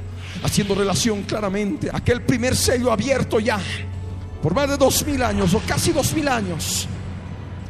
[0.43, 3.59] Haciendo relación claramente a aquel primer sello abierto ya
[4.41, 6.87] por más de dos mil años o casi dos mil años.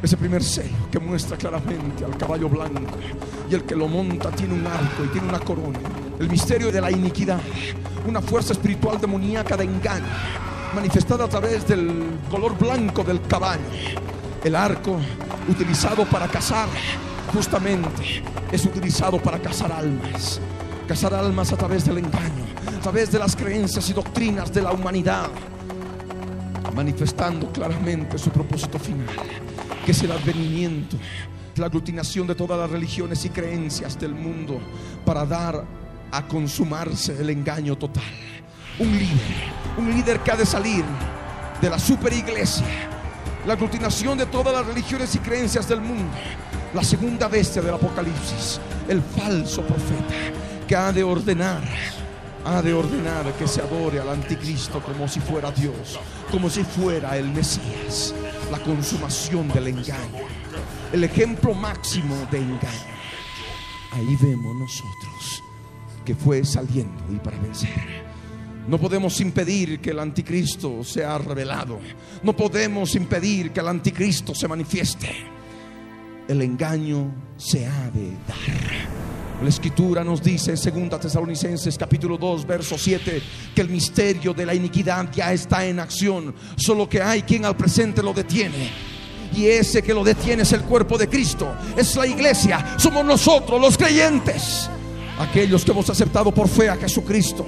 [0.02, 2.98] Ese primer sello que muestra claramente al caballo blanco
[3.48, 5.78] y el que lo monta tiene un arco y tiene una corona.
[6.18, 7.40] El misterio de la iniquidad,
[8.06, 10.06] una fuerza espiritual demoníaca de engaño,
[10.74, 13.62] manifestada a través del color blanco del caballo.
[14.44, 14.98] El arco
[15.48, 16.68] utilizado para cazar,
[17.32, 20.40] justamente es utilizado para cazar almas.
[20.88, 24.72] Cazar almas a través del engaño, a través de las creencias y doctrinas de la
[24.72, 25.30] humanidad,
[26.74, 29.06] manifestando claramente su propósito final,
[29.86, 30.96] que es el advenimiento,
[31.54, 34.58] la aglutinación de todas las religiones y creencias del mundo
[35.04, 35.64] para dar
[36.10, 38.02] a consumarse el engaño total.
[38.80, 40.84] Un líder, un líder que ha de salir
[41.60, 42.91] de la super iglesia
[43.46, 46.16] la aglutinación de todas las religiones y creencias del mundo,
[46.74, 50.14] la segunda bestia del Apocalipsis, el falso profeta
[50.66, 51.62] que ha de ordenar,
[52.44, 55.98] ha de ordenar que se adore al anticristo como si fuera Dios,
[56.30, 58.14] como si fuera el Mesías,
[58.50, 60.26] la consumación del engaño,
[60.92, 62.92] el ejemplo máximo de engaño.
[63.92, 65.42] Ahí vemos nosotros
[66.04, 68.01] que fue saliendo y para vencer.
[68.68, 71.80] No podemos impedir que el anticristo sea revelado.
[72.22, 75.08] No podemos impedir que el anticristo se manifieste.
[76.28, 79.42] El engaño se ha de dar.
[79.42, 83.20] La escritura nos dice en 2 Tesalonicenses capítulo 2 verso 7
[83.52, 87.56] que el misterio de la iniquidad ya está en acción, solo que hay quien al
[87.56, 88.70] presente lo detiene.
[89.34, 93.60] Y ese que lo detiene es el cuerpo de Cristo, es la iglesia, somos nosotros
[93.60, 94.70] los creyentes,
[95.18, 97.44] aquellos que hemos aceptado por fe a Jesucristo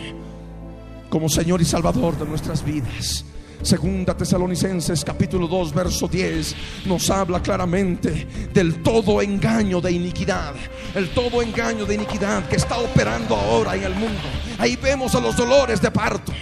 [1.09, 3.25] como Señor y Salvador de nuestras vidas.
[3.62, 10.55] Segunda Tesalonicenses capítulo 2 verso 10 nos habla claramente del todo engaño de iniquidad,
[10.95, 14.21] el todo engaño de iniquidad que está operando ahora en el mundo.
[14.59, 16.33] Ahí vemos a los dolores de parto,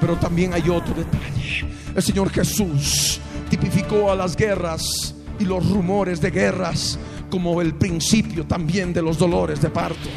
[0.00, 1.66] pero también hay otro detalle.
[1.94, 6.98] El Señor Jesús tipificó a las guerras y los rumores de guerras
[7.30, 10.08] como el principio también de los dolores de parto.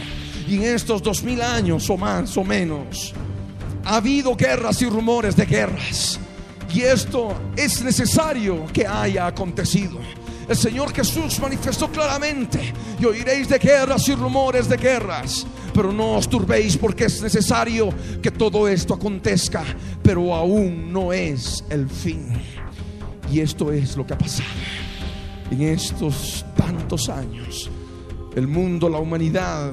[0.48, 3.14] Y en estos dos mil años o más o menos
[3.86, 6.20] ha habido guerras y rumores de guerras.
[6.74, 10.00] Y esto es necesario que haya acontecido.
[10.48, 16.16] El Señor Jesús manifestó claramente, y oiréis de guerras y rumores de guerras, pero no
[16.16, 19.64] os turbéis porque es necesario que todo esto acontezca,
[20.02, 22.34] pero aún no es el fin.
[23.32, 24.50] Y esto es lo que ha pasado.
[25.50, 27.70] En estos tantos años,
[28.36, 29.72] el mundo, la humanidad,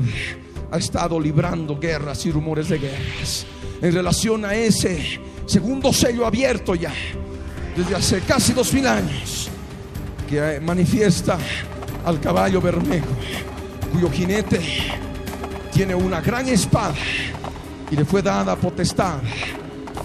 [0.70, 3.46] ha estado librando guerras y rumores de guerras
[3.80, 6.92] en relación a ese segundo sello abierto ya
[7.76, 9.48] desde hace casi dos mil años
[10.28, 11.38] que manifiesta
[12.04, 13.08] al caballo bermejo
[13.92, 14.60] cuyo jinete
[15.72, 16.94] tiene una gran espada
[17.90, 19.20] y le fue dada potestad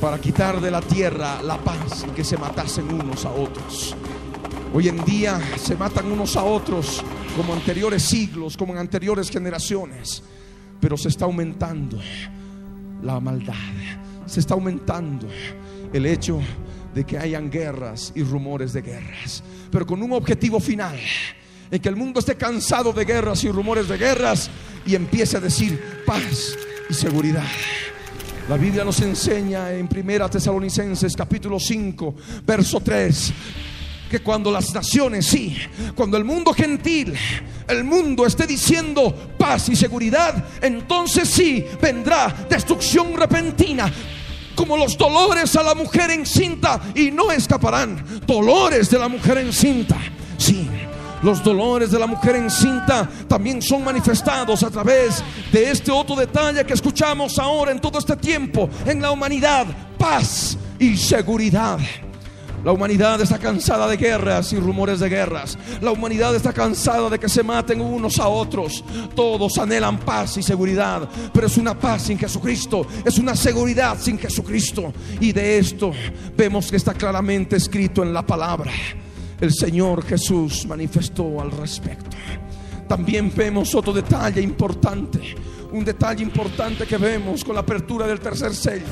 [0.02, 3.96] para quitar de la tierra la paz y que se matasen unos a otros.
[4.74, 7.04] Hoy en día se matan unos a otros
[7.38, 10.22] como anteriores siglos, como en anteriores generaciones,
[10.80, 12.00] pero se está aumentando
[13.02, 13.54] la maldad,
[14.26, 15.28] se está aumentando
[15.94, 16.40] el hecho
[16.94, 20.98] de que hayan guerras y rumores de guerras, pero con un objetivo final,
[21.70, 24.50] en que el mundo esté cansado de guerras y rumores de guerras
[24.86, 26.56] y empiece a decir paz
[26.90, 27.44] y seguridad.
[28.48, 33.34] La Biblia nos enseña en Primera Tesalonicenses capítulo 5, verso 3,
[34.10, 35.58] que cuando las naciones, sí,
[35.96, 37.14] cuando el mundo gentil,
[37.68, 43.92] el mundo esté diciendo paz y seguridad, entonces sí vendrá destrucción repentina.
[44.56, 48.22] Como los dolores a la mujer encinta y no escaparán.
[48.26, 49.98] Dolores de la mujer encinta.
[50.38, 50.70] Sí,
[51.22, 56.66] los dolores de la mujer encinta también son manifestados a través de este otro detalle
[56.66, 59.66] que escuchamos ahora en todo este tiempo en la humanidad.
[59.98, 61.80] Paz y seguridad.
[62.66, 65.56] La humanidad está cansada de guerras y rumores de guerras.
[65.82, 68.84] La humanidad está cansada de que se maten unos a otros.
[69.16, 74.18] Todos anhelan paz y seguridad, pero es una paz sin Jesucristo, es una seguridad sin
[74.18, 74.92] Jesucristo.
[75.20, 75.92] Y de esto
[76.36, 78.72] vemos que está claramente escrito en la palabra.
[79.40, 82.18] El Señor Jesús manifestó al respecto.
[82.88, 85.36] También vemos otro detalle importante,
[85.72, 88.86] un detalle importante que vemos con la apertura del tercer sello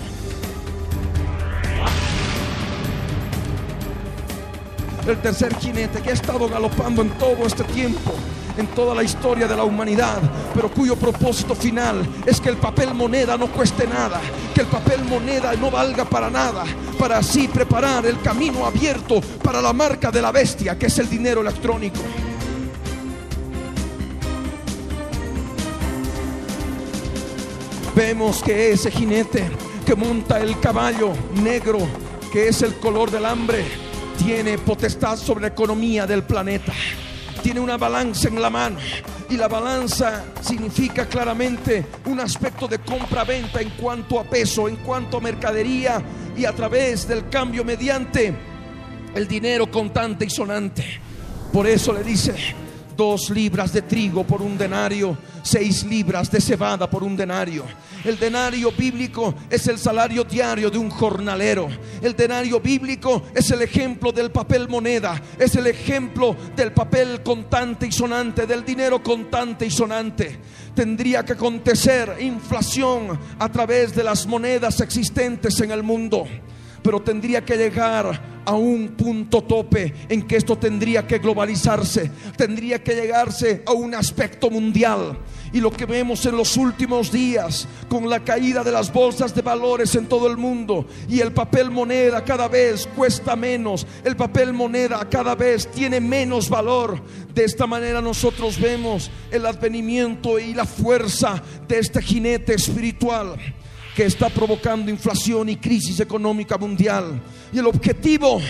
[5.08, 8.14] el tercer jinete que ha estado galopando en todo este tiempo
[8.58, 10.20] en toda la historia de la humanidad,
[10.54, 14.22] pero cuyo propósito final es que el papel moneda no cueste nada,
[14.54, 16.64] que el papel moneda no valga para nada,
[17.00, 21.10] para así preparar el camino abierto para la marca de la bestia, que es el
[21.10, 22.00] dinero electrónico.
[27.96, 29.50] Vemos que ese jinete
[29.86, 31.14] que monta el caballo
[31.44, 31.80] negro,
[32.32, 33.66] que es el color del hambre,
[34.24, 36.72] tiene potestad sobre la economía del planeta.
[37.42, 38.78] Tiene una balanza en la mano.
[39.30, 45.18] Y la balanza significa claramente un aspecto de compra-venta en cuanto a peso, en cuanto
[45.18, 46.02] a mercadería
[46.38, 48.34] y a través del cambio mediante
[49.14, 50.86] el dinero contante y sonante.
[51.52, 52.34] Por eso le dice,
[52.96, 57.64] dos libras de trigo por un denario, seis libras de cebada por un denario.
[58.04, 61.68] El denario bíblico es el salario diario de un jornalero.
[62.02, 67.88] El denario bíblico es el ejemplo del papel moneda, es el ejemplo del papel contante
[67.88, 70.40] y sonante, del dinero contante y sonante.
[70.76, 76.26] Tendría que acontecer inflación a través de las monedas existentes en el mundo
[76.84, 82.84] pero tendría que llegar a un punto tope en que esto tendría que globalizarse, tendría
[82.84, 85.18] que llegarse a un aspecto mundial.
[85.54, 89.44] Y lo que vemos en los últimos días, con la caída de las bolsas de
[89.44, 94.52] valores en todo el mundo y el papel moneda cada vez cuesta menos, el papel
[94.52, 97.00] moneda cada vez tiene menos valor.
[97.34, 103.36] De esta manera nosotros vemos el advenimiento y la fuerza de este jinete espiritual
[103.96, 107.22] que está provocando inflación y crisis económica mundial.
[107.52, 108.42] Y el objetivo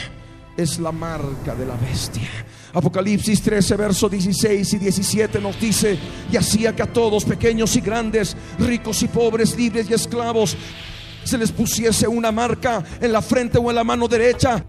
[0.55, 2.29] es la marca de la bestia.
[2.73, 5.97] Apocalipsis 13, versos 16 y 17 nos dice,
[6.31, 10.55] y hacía que a todos, pequeños y grandes, ricos y pobres, libres y esclavos,
[11.23, 14.63] se les pusiese una marca en la frente o en la mano derecha,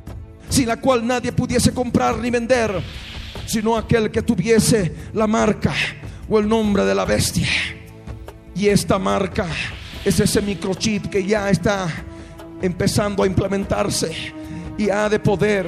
[0.49, 2.83] sin la cual nadie pudiese comprar ni vender,
[3.47, 5.73] sino aquel que tuviese la marca
[6.29, 7.49] o el nombre de la bestia.
[8.55, 9.47] Y esta marca
[10.05, 11.89] es ese microchip que ya está
[12.61, 14.33] empezando a implementarse
[14.77, 15.67] y ha de poder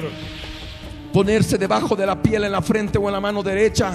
[1.11, 3.93] ponerse debajo de la piel en la frente o en la mano derecha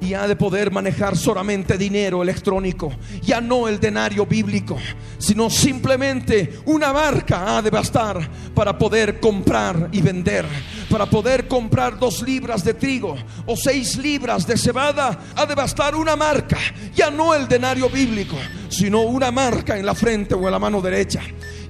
[0.00, 2.92] y ha de poder manejar solamente dinero electrónico,
[3.22, 4.76] ya no el denario bíblico,
[5.18, 10.46] sino simplemente una marca ha de bastar para poder comprar y vender,
[10.90, 13.16] para poder comprar dos libras de trigo
[13.46, 16.58] o seis libras de cebada, ha de bastar una marca,
[16.94, 18.36] ya no el denario bíblico,
[18.68, 21.20] sino una marca en la frente o en la mano derecha.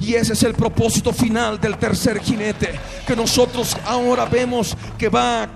[0.00, 5.48] Y ese es el propósito final del tercer jinete, que nosotros ahora vemos que va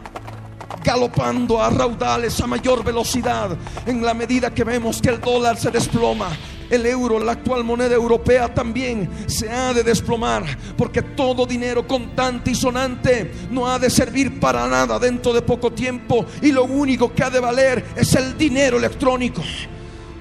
[0.82, 3.56] galopando a raudales a mayor velocidad
[3.86, 6.30] en la medida que vemos que el dólar se desploma.
[6.70, 10.44] El euro, la actual moneda europea, también se ha de desplomar
[10.76, 15.72] porque todo dinero contante y sonante no ha de servir para nada dentro de poco
[15.72, 19.42] tiempo y lo único que ha de valer es el dinero electrónico,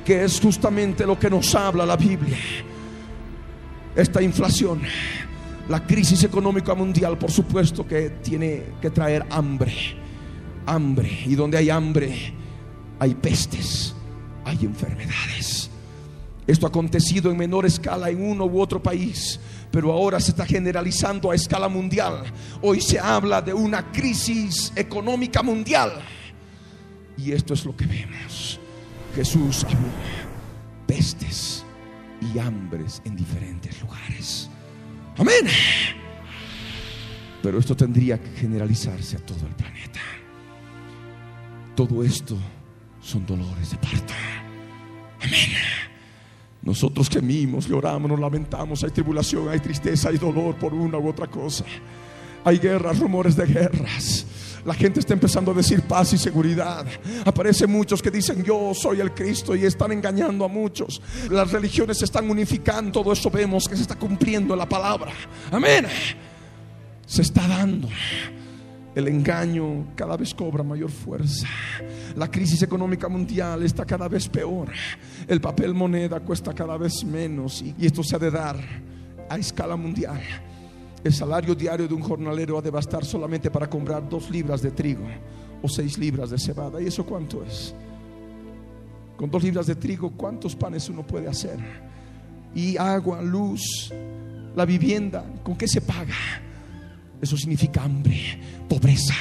[0.04, 2.38] que es justamente lo que nos habla la Biblia.
[3.96, 4.82] Esta inflación,
[5.68, 10.09] la crisis económica mundial, por supuesto que tiene que traer hambre
[10.66, 11.24] hambre.
[11.26, 12.34] Y donde hay hambre,
[13.00, 13.96] hay pestes,
[14.46, 15.70] hay enfermedades.
[16.48, 19.40] Esto ha acontecido en menor escala en uno u otro país,
[19.72, 22.24] pero ahora se está generalizando a escala mundial.
[22.62, 25.92] Hoy se habla de una crisis económica mundial.
[27.18, 28.60] Y esto es lo que vemos.
[29.16, 29.90] Jesús habló
[30.88, 31.64] pestes
[32.34, 34.50] y hambres en diferentes lugares.
[35.18, 35.46] Amén.
[37.44, 39.79] Pero esto tendría que generalizarse a todo el planeta.
[41.80, 42.36] Todo esto
[43.02, 44.14] son dolores de parto.
[45.22, 45.50] Amén.
[46.62, 51.28] Nosotros gemimos, lloramos, nos lamentamos, hay tribulación, hay tristeza, hay dolor por una u otra
[51.28, 51.64] cosa.
[52.44, 54.26] Hay guerras, rumores de guerras.
[54.66, 56.86] La gente está empezando a decir paz y seguridad.
[57.24, 61.02] Aparecen muchos que dicen yo soy el Cristo y están engañando a muchos.
[61.30, 62.92] Las religiones se están unificando.
[62.92, 65.14] Todo eso vemos que se está cumpliendo la palabra.
[65.50, 65.86] Amén.
[67.06, 67.88] Se está dando.
[68.96, 71.48] El engaño cada vez cobra mayor fuerza.
[72.16, 74.70] La crisis económica mundial está cada vez peor.
[75.28, 78.58] El papel moneda cuesta cada vez menos y esto se ha de dar
[79.30, 80.22] a escala mundial.
[81.04, 84.72] El salario diario de un jornalero ha de bastar solamente para comprar dos libras de
[84.72, 85.06] trigo
[85.62, 86.82] o seis libras de cebada.
[86.82, 87.74] ¿Y eso cuánto es?
[89.16, 91.60] Con dos libras de trigo, ¿cuántos panes uno puede hacer?
[92.56, 93.94] Y agua, luz,
[94.56, 96.16] la vivienda, ¿con qué se paga?
[97.22, 99.16] Eso significa hambre, pobreza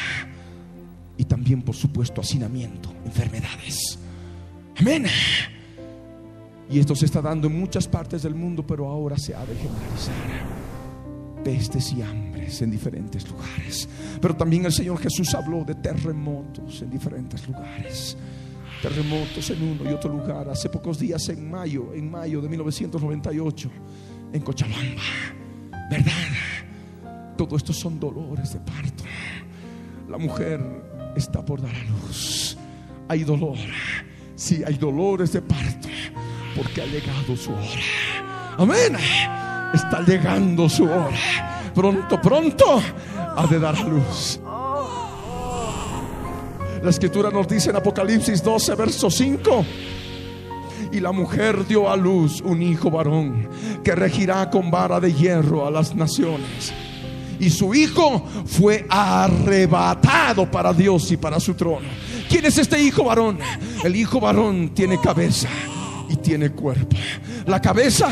[1.16, 3.98] y también, por supuesto, hacinamiento, enfermedades.
[4.78, 5.06] Amén.
[6.70, 9.54] Y esto se está dando en muchas partes del mundo, pero ahora se ha de
[9.56, 10.14] generalizar.
[11.42, 13.88] Pestes y hambres en diferentes lugares.
[14.20, 18.16] Pero también el Señor Jesús habló de terremotos en diferentes lugares.
[18.82, 20.48] Terremotos en uno y otro lugar.
[20.48, 23.70] Hace pocos días, en mayo, en mayo de 1998,
[24.32, 25.02] en Cochabamba.
[25.90, 26.12] ¿Verdad?
[27.38, 29.04] Todo esto son dolores de parto.
[30.08, 30.60] La mujer
[31.14, 32.58] está por dar a luz.
[33.06, 33.56] Hay dolor.
[34.34, 35.86] Sí, hay dolores de parto.
[36.56, 38.58] Porque ha llegado su hora.
[38.58, 38.96] Amén.
[39.72, 41.70] Está llegando su hora.
[41.72, 42.82] Pronto, pronto
[43.36, 44.40] ha de dar a luz.
[46.82, 49.64] La escritura nos dice en Apocalipsis 12, verso 5.
[50.90, 53.48] Y la mujer dio a luz un hijo varón
[53.84, 56.74] que regirá con vara de hierro a las naciones
[57.40, 61.86] y su hijo fue arrebatado para Dios y para su trono.
[62.28, 63.38] ¿Quién es este hijo varón?
[63.84, 65.48] El hijo varón tiene cabeza
[66.08, 66.96] y tiene cuerpo.
[67.46, 68.10] La cabeza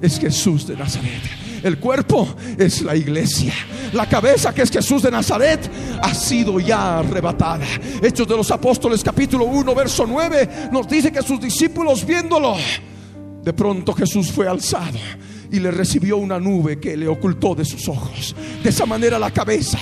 [0.00, 1.22] es Jesús de Nazaret.
[1.62, 3.52] El cuerpo es la iglesia.
[3.92, 5.70] La cabeza que es Jesús de Nazaret
[6.02, 7.64] ha sido ya arrebatada.
[8.02, 12.56] Hechos de los Apóstoles capítulo 1 verso 9 nos dice que sus discípulos viéndolo,
[13.44, 14.98] de pronto Jesús fue alzado
[15.52, 18.34] y le recibió una nube que le ocultó de sus ojos.
[18.62, 19.78] De esa manera la cabeza,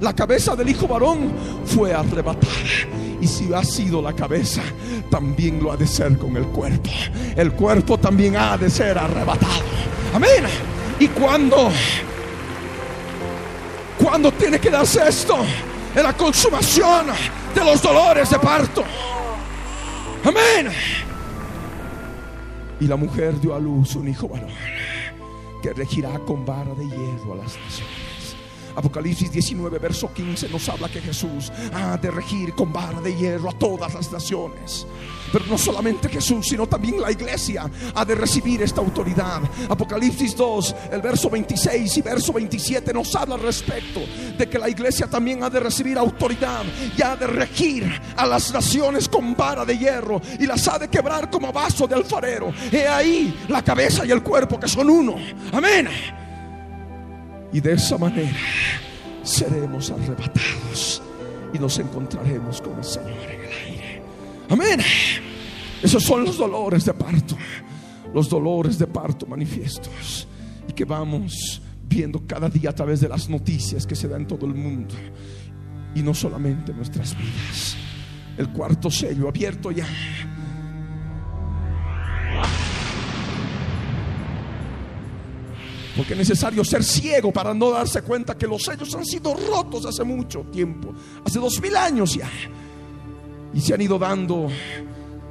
[0.00, 1.32] la cabeza del hijo varón
[1.64, 2.52] fue arrebatada.
[3.22, 4.60] Y si ha sido la cabeza,
[5.10, 6.90] también lo ha de ser con el cuerpo.
[7.34, 9.64] El cuerpo también ha de ser arrebatado.
[10.12, 10.44] Amén.
[11.00, 11.70] Y cuando,
[13.98, 15.38] cuando tiene que darse esto,
[15.96, 17.06] en la consumación
[17.54, 18.84] de los dolores de parto.
[20.22, 20.70] Amén.
[22.78, 24.73] Y la mujer dio a luz un hijo varón
[25.64, 28.03] que regirá con vara de hierro a las naciones.
[28.76, 33.50] Apocalipsis 19, verso 15 nos habla que Jesús ha de regir con vara de hierro
[33.50, 34.86] a todas las naciones.
[35.32, 39.42] Pero no solamente Jesús, sino también la iglesia ha de recibir esta autoridad.
[39.68, 44.00] Apocalipsis 2, el verso 26 y verso 27 nos habla al respecto
[44.38, 46.62] de que la iglesia también ha de recibir autoridad
[46.96, 50.88] y ha de regir a las naciones con vara de hierro y las ha de
[50.88, 52.52] quebrar como vaso de alfarero.
[52.70, 55.16] He ahí la cabeza y el cuerpo que son uno.
[55.52, 55.88] Amén.
[57.54, 58.36] Y de esa manera
[59.22, 61.00] seremos arrebatados
[61.52, 64.02] y nos encontraremos con el Señor en el aire.
[64.50, 64.80] Amén.
[65.80, 67.38] Esos son los dolores de parto.
[68.12, 70.26] Los dolores de parto manifiestos.
[70.68, 74.26] Y que vamos viendo cada día a través de las noticias que se dan en
[74.26, 74.96] todo el mundo.
[75.94, 77.76] Y no solamente en nuestras vidas.
[78.36, 79.86] El cuarto sello abierto ya.
[85.96, 89.86] Porque es necesario ser ciego para no darse cuenta que los sellos han sido rotos
[89.86, 90.92] hace mucho tiempo,
[91.24, 92.28] hace dos mil años ya.
[93.52, 94.48] Y se han ido dando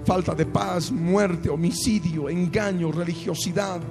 [0.05, 3.81] falta de paz, muerte, homicidio, engaño, religiosidad,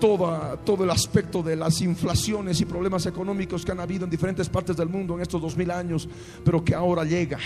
[0.00, 4.48] todo, todo el aspecto de las inflaciones y problemas económicos que han habido en diferentes
[4.48, 6.08] partes del mundo en estos dos mil años,
[6.44, 7.38] pero que ahora llega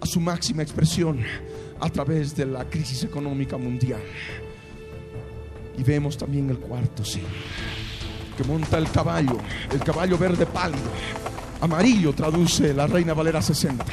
[0.00, 1.20] a su máxima expresión
[1.80, 4.00] a través de la crisis económica mundial.
[5.78, 7.22] Y vemos también el cuarto, sí,
[8.36, 9.38] que monta el caballo,
[9.72, 10.90] el caballo verde pálido,
[11.60, 13.84] amarillo traduce la Reina Valera 60.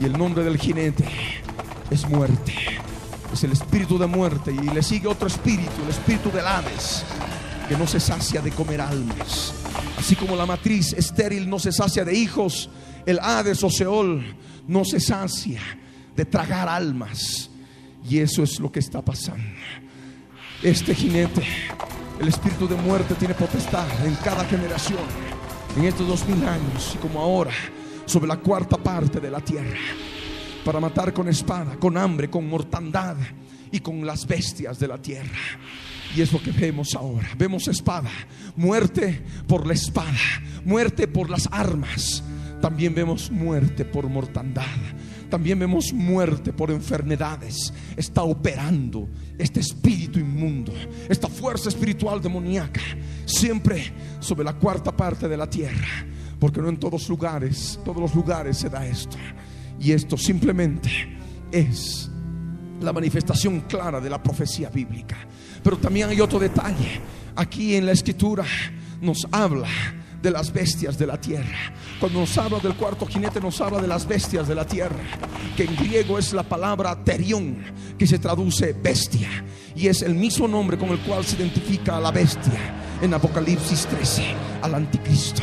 [0.00, 1.04] Y el nombre del jinete
[1.90, 2.54] es muerte,
[3.32, 4.52] es el espíritu de muerte.
[4.52, 7.04] Y le sigue otro espíritu, el espíritu del Hades,
[7.68, 9.54] que no se sacia de comer almas.
[9.98, 12.68] Así como la matriz estéril no se sacia de hijos,
[13.06, 14.24] el Hades o Seol
[14.66, 15.60] no se sacia
[16.16, 17.50] de tragar almas.
[18.08, 19.42] Y eso es lo que está pasando.
[20.64, 21.42] Este jinete,
[22.18, 25.02] el espíritu de muerte, tiene potestad en cada generación,
[25.76, 27.52] en estos dos mil años y como ahora,
[28.06, 29.76] sobre la cuarta parte de la tierra,
[30.64, 33.14] para matar con espada, con hambre, con mortandad
[33.70, 35.36] y con las bestias de la tierra.
[36.16, 37.28] Y es lo que vemos ahora.
[37.36, 38.10] Vemos espada,
[38.56, 40.16] muerte por la espada,
[40.64, 42.24] muerte por las armas.
[42.62, 44.64] También vemos muerte por mortandad.
[45.28, 47.74] También vemos muerte por enfermedades.
[47.98, 50.72] Está operando este espíritu inmundo,
[51.08, 52.80] esta fuerza espiritual demoníaca,
[53.24, 56.06] siempre sobre la cuarta parte de la tierra.
[56.38, 59.16] Porque no en todos lugares, todos los lugares se da esto.
[59.80, 60.90] Y esto simplemente
[61.50, 62.10] es
[62.80, 65.16] la manifestación clara de la profecía bíblica.
[65.62, 67.00] Pero también hay otro detalle.
[67.36, 68.44] Aquí en la escritura
[69.00, 69.68] nos habla
[70.24, 71.74] de las bestias de la tierra.
[72.00, 75.04] Cuando nos habla del cuarto jinete, nos habla de las bestias de la tierra,
[75.54, 77.62] que en griego es la palabra terión,
[77.98, 79.28] que se traduce bestia,
[79.76, 83.86] y es el mismo nombre con el cual se identifica a la bestia en Apocalipsis
[83.86, 84.24] 13,
[84.62, 85.42] al anticristo.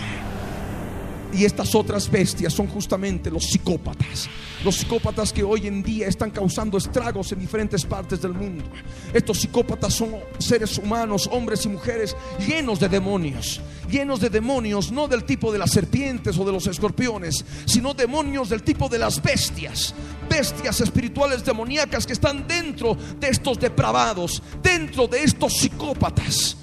[1.31, 4.27] Y estas otras bestias son justamente los psicópatas.
[4.63, 8.63] Los psicópatas que hoy en día están causando estragos en diferentes partes del mundo.
[9.11, 12.15] Estos psicópatas son seres humanos, hombres y mujeres
[12.47, 13.59] llenos de demonios.
[13.89, 18.49] Llenos de demonios, no del tipo de las serpientes o de los escorpiones, sino demonios
[18.49, 19.95] del tipo de las bestias.
[20.29, 26.55] Bestias espirituales demoníacas que están dentro de estos depravados, dentro de estos psicópatas.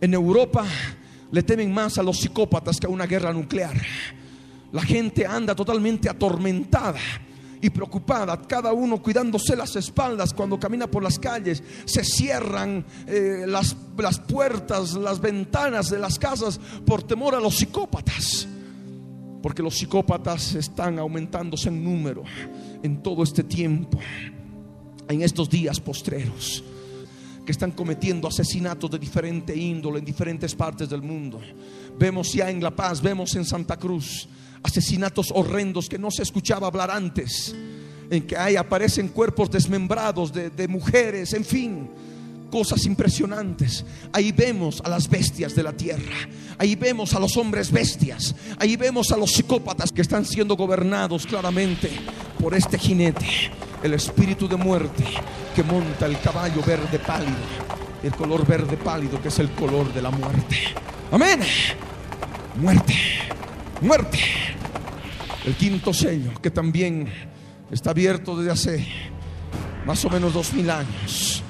[0.00, 0.64] En Europa
[1.30, 3.76] le temen más a los psicópatas que a una guerra nuclear.
[4.76, 7.00] La gente anda totalmente atormentada
[7.62, 11.62] y preocupada, cada uno cuidándose las espaldas cuando camina por las calles.
[11.86, 17.56] Se cierran eh, las, las puertas, las ventanas de las casas por temor a los
[17.56, 18.46] psicópatas.
[19.42, 22.24] Porque los psicópatas están aumentándose en número
[22.82, 23.98] en todo este tiempo,
[25.08, 26.62] en estos días postreros
[27.46, 31.40] que están cometiendo asesinatos de diferente índole en diferentes partes del mundo.
[31.98, 34.28] Vemos ya en La Paz, vemos en Santa Cruz
[34.66, 37.54] asesinatos horrendos que no se escuchaba hablar antes,
[38.10, 41.88] en que ahí aparecen cuerpos desmembrados de, de mujeres, en fin
[42.50, 43.84] cosas impresionantes.
[44.12, 46.14] Ahí vemos a las bestias de la tierra.
[46.58, 48.34] Ahí vemos a los hombres bestias.
[48.58, 51.90] Ahí vemos a los psicópatas que están siendo gobernados claramente
[52.40, 53.26] por este jinete,
[53.82, 55.04] el espíritu de muerte
[55.54, 57.76] que monta el caballo verde pálido.
[58.02, 60.56] El color verde pálido que es el color de la muerte.
[61.10, 61.40] Amén.
[62.56, 62.94] Muerte.
[63.80, 64.18] Muerte.
[65.44, 67.08] El quinto sello que también
[67.70, 68.86] está abierto desde hace
[69.84, 71.42] más o menos dos mil años.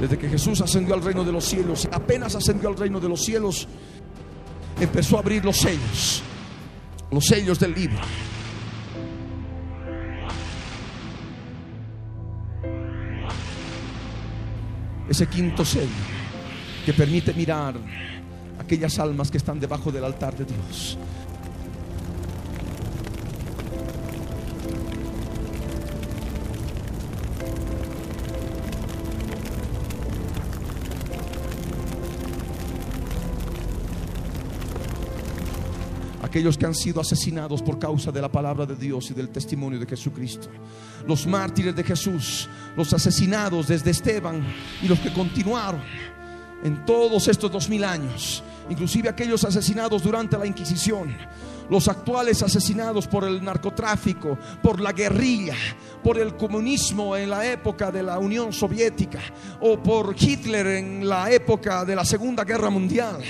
[0.00, 3.24] Desde que Jesús ascendió al reino de los cielos, apenas ascendió al reino de los
[3.24, 3.66] cielos,
[4.78, 6.22] empezó a abrir los sellos,
[7.10, 7.98] los sellos del libro.
[15.08, 15.88] Ese quinto sello
[16.84, 17.74] que permite mirar
[18.66, 20.98] aquellas almas que están debajo del altar de Dios.
[36.22, 39.78] aquellos que han sido asesinados por causa de la palabra de Dios y del testimonio
[39.78, 40.48] de Jesucristo.
[41.06, 42.46] Los mártires de Jesús,
[42.76, 44.44] los asesinados desde Esteban
[44.82, 45.80] y los que continuaron
[46.62, 51.16] en todos estos dos mil años, inclusive aquellos asesinados durante la Inquisición,
[51.68, 55.56] los actuales asesinados por el narcotráfico, por la guerrilla,
[56.02, 59.20] por el comunismo en la época de la Unión Soviética
[59.60, 63.22] o por Hitler en la época de la Segunda Guerra Mundial.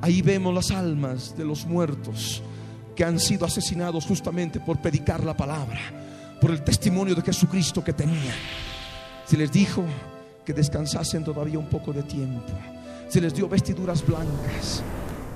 [0.00, 2.42] Ahí vemos las almas de los muertos
[2.94, 5.78] que han sido asesinados justamente por predicar la palabra,
[6.40, 8.34] por el testimonio de Jesucristo que tenía.
[9.26, 9.84] Se les dijo
[10.48, 12.54] que descansasen todavía un poco de tiempo.
[13.10, 14.82] Se les dio vestiduras blancas.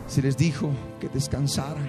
[0.06, 1.86] Se les dijo que descansaran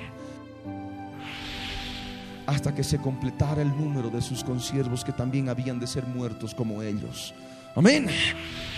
[2.46, 6.54] hasta que se completara el número de sus consiervos que también habían de ser muertos
[6.54, 7.34] como ellos.
[7.78, 8.08] Amén.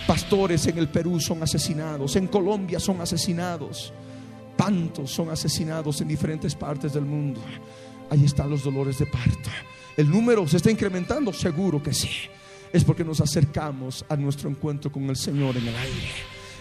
[0.06, 3.94] Pastores en el Perú son asesinados, en Colombia son asesinados,
[4.56, 7.42] tantos son asesinados en diferentes partes del mundo.
[8.12, 9.50] Ahí están los dolores de parto.
[9.98, 11.34] ¿El número se está incrementando?
[11.34, 12.30] Seguro que sí.
[12.76, 16.10] Es porque nos acercamos a nuestro encuentro con el Señor en el aire.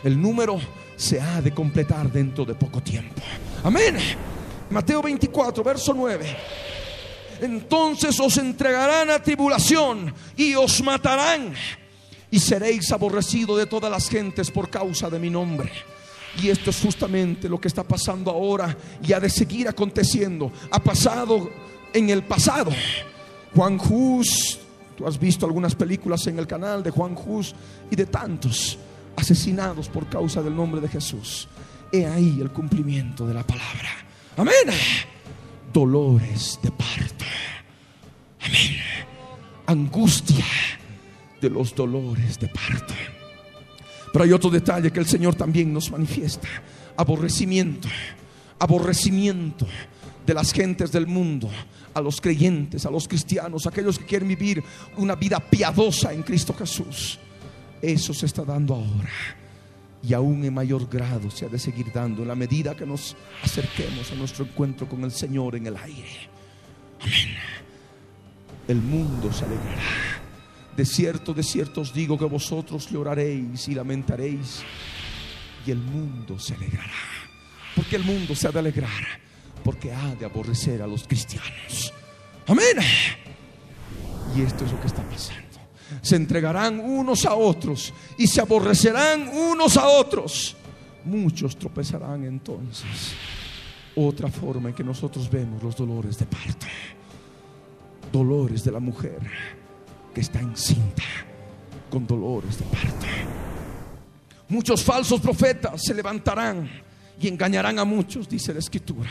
[0.05, 0.61] El número
[0.97, 3.21] se ha de completar dentro de poco tiempo.
[3.65, 3.97] Amén.
[4.71, 6.37] Mateo 24, verso 9
[7.41, 11.53] entonces os entregarán a tribulación y os matarán
[12.31, 15.71] y seréis aborrecidos de todas las gentes por causa de mi nombre.
[16.41, 20.51] Y esto es justamente lo que está pasando ahora y ha de seguir aconteciendo.
[20.71, 21.51] Ha pasado
[21.93, 22.71] en el pasado.
[23.55, 24.59] Juan Hus,
[24.97, 27.55] tú has visto algunas películas en el canal de Juan Hus
[27.91, 28.79] y de tantos
[29.17, 31.49] asesinados por causa del nombre de Jesús.
[31.93, 33.91] He ahí el cumplimiento de la palabra.
[34.37, 34.77] Amén.
[35.73, 37.25] Dolores de parto.
[38.41, 38.77] Amén.
[39.67, 40.45] Angustia
[41.41, 42.95] de los dolores de parto.
[44.13, 46.49] Pero hay otro detalle que el Señor también nos manifiesta.
[46.97, 47.89] Aborrecimiento.
[48.59, 49.67] Aborrecimiento
[50.27, 51.51] de las gentes del mundo,
[51.93, 54.63] a los creyentes, a los cristianos, aquellos que quieren vivir
[54.97, 57.19] una vida piadosa en Cristo Jesús.
[57.81, 59.13] Eso se está dando ahora.
[60.03, 63.17] Y aún en mayor grado se ha de seguir dando en la medida que nos
[63.43, 66.29] acerquemos a nuestro encuentro con el Señor en el aire.
[67.01, 67.65] Amén
[68.69, 70.23] el mundo se alegrará.
[70.77, 74.63] De cierto, de cierto os digo que vosotros lloraréis y lamentaréis
[75.67, 76.91] y el mundo se alegrará.
[77.77, 78.91] Porque el mundo se ha de alegrar,
[79.65, 81.93] porque ha de aborrecer a los cristianos.
[82.47, 82.77] Amén.
[84.37, 85.43] Y esto es lo que está pasando.
[86.03, 90.57] Se entregarán unos a otros y se aborrecerán unos a otros.
[91.05, 93.15] Muchos tropezarán entonces.
[93.97, 96.67] Otra forma en que nosotros vemos los dolores de parto
[98.15, 99.19] dolores de la mujer
[100.15, 101.03] que está encinta
[101.91, 103.07] con dolores de parto.
[104.49, 106.71] Muchos falsos profetas se levantarán
[107.21, 109.11] y engañarán a muchos, dice la escritura.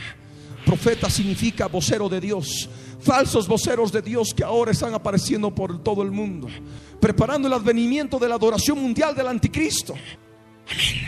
[0.65, 2.69] Profeta significa vocero de Dios.
[2.99, 6.47] Falsos voceros de Dios que ahora están apareciendo por todo el mundo,
[6.99, 9.93] preparando el advenimiento de la adoración mundial del anticristo.
[9.93, 11.07] Amén.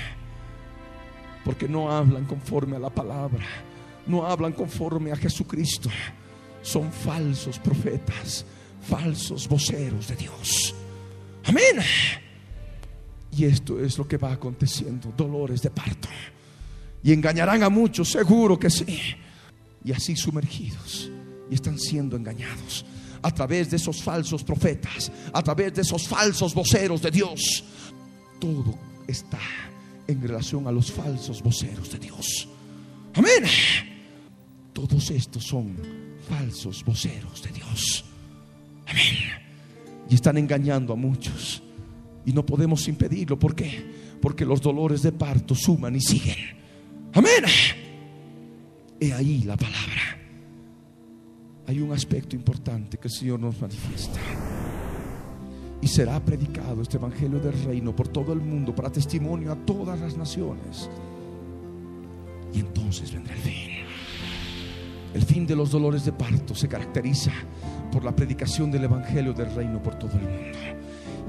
[1.46, 3.46] Porque no hablan conforme a la palabra,
[4.08, 5.90] no hablan conforme a Jesucristo
[6.66, 8.44] son falsos profetas,
[8.82, 10.74] falsos voceros de Dios.
[11.46, 11.78] Amén.
[13.32, 16.10] Y esto es lo que va aconteciendo, dolores de parto.
[17.04, 19.16] Y engañarán a muchos, seguro que sí.
[19.86, 21.12] Y así sumergidos.
[21.50, 22.86] Y están siendo engañados
[23.22, 27.64] a través de esos falsos profetas, a través de esos falsos voceros de Dios.
[28.40, 28.78] Todo
[29.08, 29.40] está
[30.08, 32.48] en relación a los falsos voceros de Dios.
[33.14, 33.44] Amén.
[34.74, 35.76] Todos estos son
[36.28, 38.06] falsos voceros de Dios.
[38.86, 39.46] Amén.
[40.10, 41.64] Y están engañando a muchos.
[42.26, 43.40] Y no podemos impedirlo.
[43.40, 44.18] ¿Por qué?
[44.22, 46.38] Porque los dolores de parto suman y siguen.
[47.14, 47.44] Amén.
[49.06, 50.18] He ahí la palabra.
[51.68, 54.20] Hay un aspecto importante que el Señor nos manifiesta.
[55.80, 60.00] Y será predicado este Evangelio del Reino por todo el mundo para testimonio a todas
[60.00, 60.90] las naciones.
[62.52, 63.70] Y entonces vendrá el fin.
[65.14, 67.32] El fin de los dolores de parto se caracteriza
[67.92, 70.58] por la predicación del Evangelio del Reino por todo el mundo.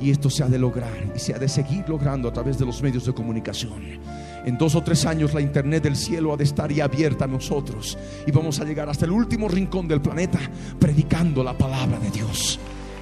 [0.00, 2.64] Y esto se ha de lograr y se ha de seguir logrando a través de
[2.64, 4.00] los medios de comunicación.
[4.46, 7.28] En dos o tres años la internet del cielo ha de estar ya abierta a
[7.28, 10.38] nosotros y vamos a llegar hasta el último rincón del planeta
[10.78, 12.60] predicando la palabra de Dios.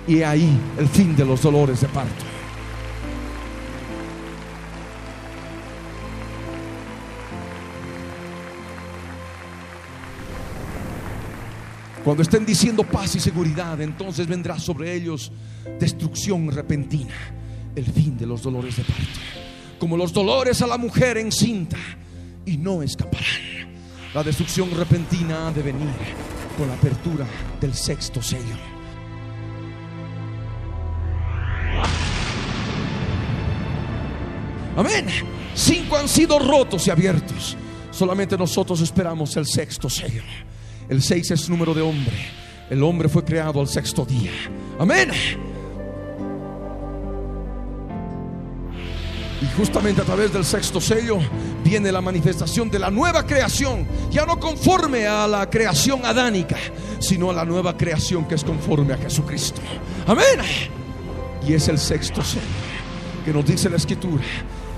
[0.08, 2.24] Y ahí el fin de los dolores de parto.
[12.04, 15.30] Cuando estén diciendo paz y seguridad, entonces vendrá sobre ellos
[15.78, 17.14] destrucción repentina,
[17.74, 19.20] el fin de los dolores de parto,
[19.84, 21.76] como los dolores a la mujer encinta,
[22.46, 23.68] y no escaparán.
[24.14, 25.90] La destrucción repentina ha de venir
[26.56, 27.26] con la apertura
[27.60, 28.56] del sexto sello.
[34.74, 35.04] Amén.
[35.54, 37.54] Cinco han sido rotos y abiertos.
[37.90, 40.22] Solamente nosotros esperamos el sexto sello.
[40.88, 42.16] El seis es número de hombre.
[42.70, 44.32] El hombre fue creado al sexto día.
[44.78, 45.10] Amén.
[49.44, 51.18] Y justamente a través del sexto sello
[51.62, 56.56] viene la manifestación de la nueva creación, ya no conforme a la creación adánica,
[56.98, 59.60] sino a la nueva creación que es conforme a Jesucristo.
[60.06, 60.40] Amén.
[61.46, 62.42] Y es el sexto sello
[63.22, 64.24] que nos dice la escritura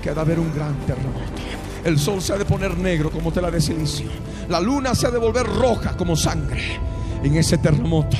[0.01, 1.41] que ha de haber un gran terremoto.
[1.85, 4.07] El sol se ha de poner negro como tela de silicio.
[4.49, 6.77] La luna se ha de volver roja como sangre.
[7.23, 8.17] En ese terremoto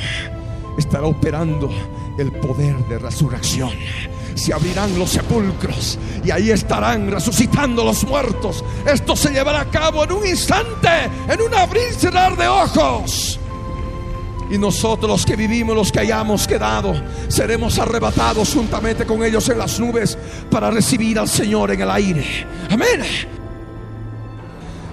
[0.77, 1.69] estará operando
[2.17, 3.71] el poder de resurrección
[4.37, 8.63] se abrirán los sepulcros y ahí estarán resucitando los muertos.
[8.85, 13.39] Esto se llevará a cabo en un instante, en un abrir y cerrar de ojos.
[14.49, 16.93] Y nosotros los que vivimos, los que hayamos quedado,
[17.27, 20.17] seremos arrebatados juntamente con ellos en las nubes
[20.49, 22.25] para recibir al Señor en el aire.
[22.69, 23.01] Amén.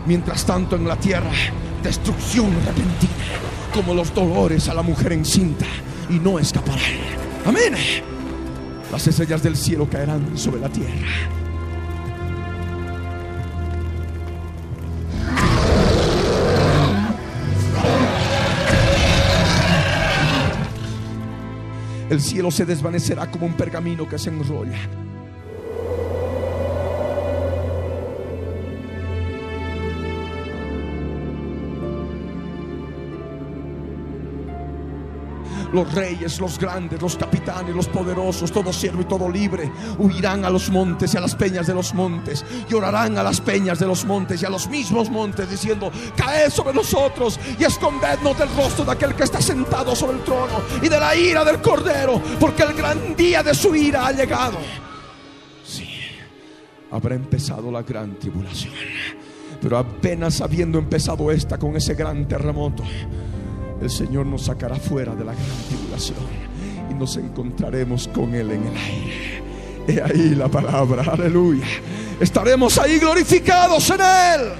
[0.07, 1.31] Mientras tanto en la tierra,
[1.83, 3.13] destrucción repentina,
[3.73, 5.67] como los dolores a la mujer encinta,
[6.11, 6.81] y no escaparán.
[7.47, 7.75] Amén.
[8.95, 10.93] Las estrellas del cielo caerán sobre la tierra.
[22.09, 24.79] El cielo se desvanecerá como un pergamino que se enrolla.
[35.75, 40.51] Los reyes, los grandes, los capitanes, los poderosos, todo siervo y todo libre, huirán a
[40.51, 42.45] los montes y a las peñas de los montes.
[42.69, 46.75] Llorarán a las peñas de los montes y a los mismos montes, diciendo, caed sobre
[46.75, 51.01] nosotros y escondednos del rostro de aquel que está sentado sobre el trono y de
[51.01, 54.59] la ira del cordero, porque el gran día de su ira ha llegado.
[55.67, 55.89] Sí,
[56.93, 58.75] habrá empezado la gran tribulación.
[59.61, 62.85] Pero apenas habiendo empezado esta con ese gran terremoto,
[63.81, 66.19] el Señor nos sacará fuera de la gran tribulación
[66.91, 69.43] y nos encontraremos con Él en el aire.
[69.87, 71.67] He ahí la palabra, aleluya.
[72.19, 74.53] Estaremos ahí glorificados en Él.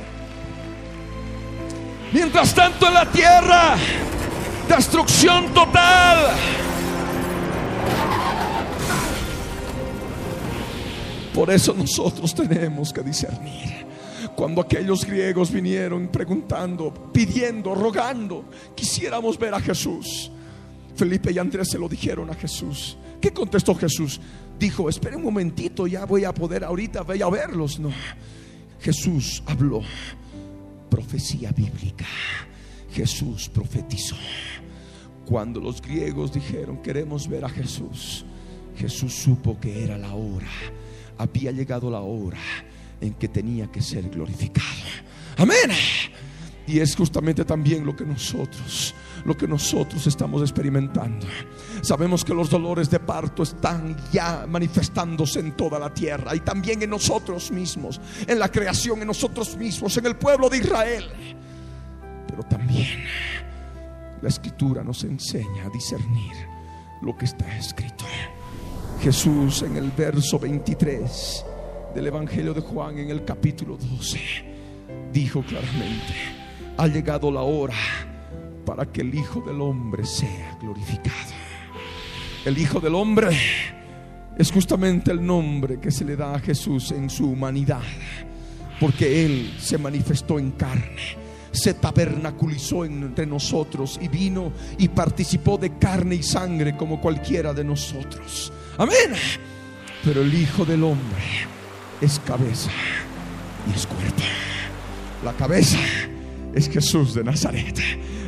[2.13, 3.77] Mientras tanto en la tierra,
[4.69, 6.19] destrucción total.
[11.35, 13.94] Por eso nosotros tenemos que discernir.
[14.37, 20.31] Cuando aquellos griegos vinieron preguntando, pidiendo, rogando, quisiéramos ver a Jesús.
[20.97, 22.97] Felipe y Andrés se lo dijeron a Jesús.
[23.21, 24.21] ¿Qué contestó Jesús?
[24.59, 27.79] Dijo, espere un momentito, ya voy a poder ahorita, voy a verlos.
[27.79, 27.91] No,
[28.81, 29.83] Jesús habló.
[30.91, 32.07] Profecía bíblica.
[32.93, 34.17] Jesús profetizó.
[35.27, 38.25] Cuando los griegos dijeron, queremos ver a Jesús,
[38.77, 40.51] Jesús supo que era la hora.
[41.19, 42.39] Había llegado la hora
[43.01, 44.69] en que tenía que ser glorificado.
[45.37, 45.71] Amén.
[46.67, 51.27] Y es justamente también lo que nosotros, lo que nosotros estamos experimentando.
[51.83, 56.83] Sabemos que los dolores de parto están ya manifestándose en toda la tierra y también
[56.83, 61.05] en nosotros mismos, en la creación, en nosotros mismos, en el pueblo de Israel.
[62.27, 63.05] Pero también
[64.23, 66.33] la escritura nos enseña a discernir
[67.03, 68.07] lo que está escrito.
[69.03, 71.45] Jesús en el verso 23
[71.95, 74.19] del Evangelio de Juan en el capítulo 12
[75.13, 76.13] dijo claramente,
[76.77, 77.77] ha llegado la hora
[78.67, 81.33] para que el Hijo del Hombre sea glorificado.
[82.45, 83.29] El Hijo del Hombre
[84.37, 87.83] es justamente el nombre que se le da a Jesús en su humanidad,
[88.81, 95.79] porque Él se manifestó en carne se tabernaculizó entre nosotros y vino y participó de
[95.79, 98.53] carne y sangre como cualquiera de nosotros.
[98.77, 99.13] Amén.
[100.05, 101.55] Pero el Hijo del Hombre
[102.05, 102.71] es cabeza
[103.67, 104.23] y es cuerpo.
[105.25, 105.79] La cabeza
[106.55, 107.81] es Jesús de Nazaret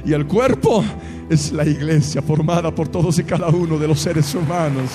[0.04, 0.82] y el cuerpo
[1.28, 4.90] es la iglesia formada por todos y cada uno de los seres humanos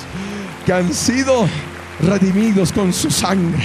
[0.65, 1.45] que han sido
[2.01, 3.63] redimidos con su sangre.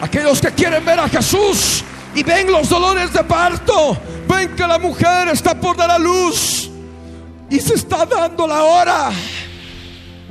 [0.00, 1.84] Aquellos que quieren ver a Jesús
[2.16, 3.96] y ven los dolores de parto,
[4.28, 6.68] ven que la mujer está por dar a luz
[7.48, 9.10] y se está dando la hora,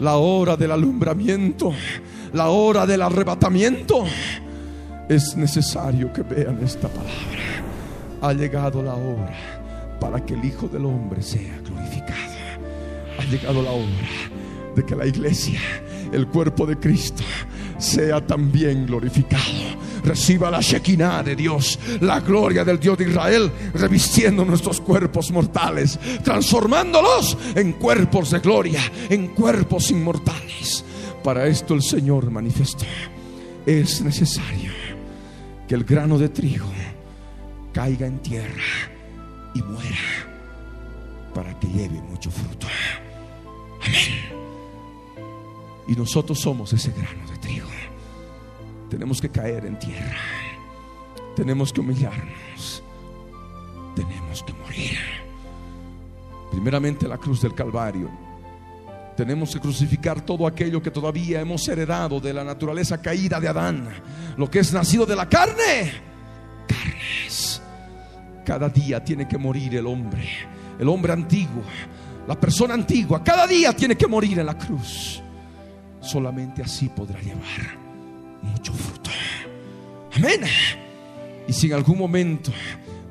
[0.01, 1.73] la hora del alumbramiento
[2.33, 4.05] la hora del arrebatamiento,
[5.09, 7.11] es necesario que vean esta palabra.
[8.21, 12.31] Ha llegado la hora para que el Hijo del Hombre sea glorificado.
[13.19, 15.59] Ha llegado la hora de que la iglesia,
[16.13, 17.23] el cuerpo de Cristo,
[17.77, 19.81] sea también glorificado.
[20.03, 25.99] Reciba la Shekinah de Dios, la gloria del Dios de Israel, revistiendo nuestros cuerpos mortales,
[26.23, 30.85] transformándolos en cuerpos de gloria, en cuerpos inmortales
[31.23, 32.85] Para esto el Señor manifestó.
[33.65, 34.71] Es necesario
[35.67, 36.65] que el grano de trigo
[37.73, 38.63] caiga en tierra
[39.53, 40.31] y muera
[41.33, 42.67] para que lleve mucho fruto.
[43.81, 44.41] Amén.
[45.87, 47.67] Y nosotros somos ese grano de trigo.
[48.89, 50.17] Tenemos que caer en tierra.
[51.35, 52.83] Tenemos que humillarnos.
[53.95, 54.97] Tenemos que morir.
[56.51, 58.09] Primeramente la cruz del Calvario.
[59.21, 63.87] Tenemos que crucificar todo aquello que todavía hemos heredado de la naturaleza caída de Adán.
[64.35, 65.91] Lo que es nacido de la carne.
[66.67, 67.61] Carnes.
[68.43, 70.27] Cada día tiene que morir el hombre.
[70.79, 71.61] El hombre antiguo.
[72.27, 73.23] La persona antigua.
[73.23, 75.21] Cada día tiene que morir en la cruz.
[76.01, 77.77] Solamente así podrá llevar
[78.41, 79.11] mucho fruto.
[80.15, 80.41] Amén.
[81.47, 82.51] Y si en algún momento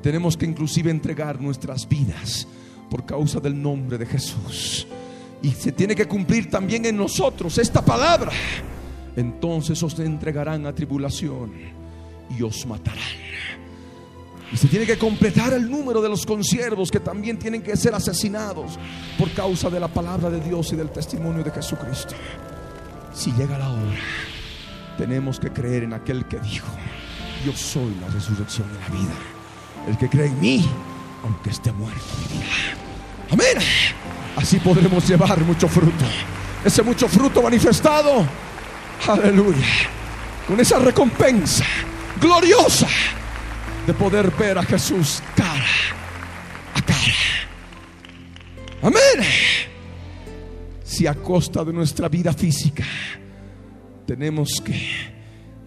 [0.03, 2.49] tenemos que inclusive entregar nuestras vidas
[2.89, 4.85] por causa del nombre de Jesús.
[5.41, 8.31] Y se tiene que cumplir también en nosotros esta palabra.
[9.15, 11.51] Entonces os entregarán a tribulación
[12.37, 12.99] y os matarán.
[14.51, 17.95] Y se tiene que completar el número de los consiervos que también tienen que ser
[17.95, 18.77] asesinados
[19.17, 22.15] por causa de la palabra de Dios y del testimonio de Jesucristo.
[23.13, 23.99] Si llega la hora,
[24.97, 26.67] tenemos que creer en aquel que dijo,
[27.45, 29.13] yo soy la resurrección y la vida.
[29.87, 30.65] El que cree en mí,
[31.23, 32.77] aunque esté muerto, vivirá.
[33.31, 33.57] Amén.
[34.35, 36.05] Así podremos llevar mucho fruto.
[36.63, 38.25] Ese mucho fruto manifestado.
[39.07, 39.65] Aleluya.
[40.47, 41.65] Con esa recompensa
[42.19, 42.87] gloriosa
[43.85, 45.65] de poder ver a Jesús cara
[46.75, 46.99] a cara.
[48.81, 49.27] Amén.
[50.83, 52.83] Si a costa de nuestra vida física
[54.05, 55.11] tenemos que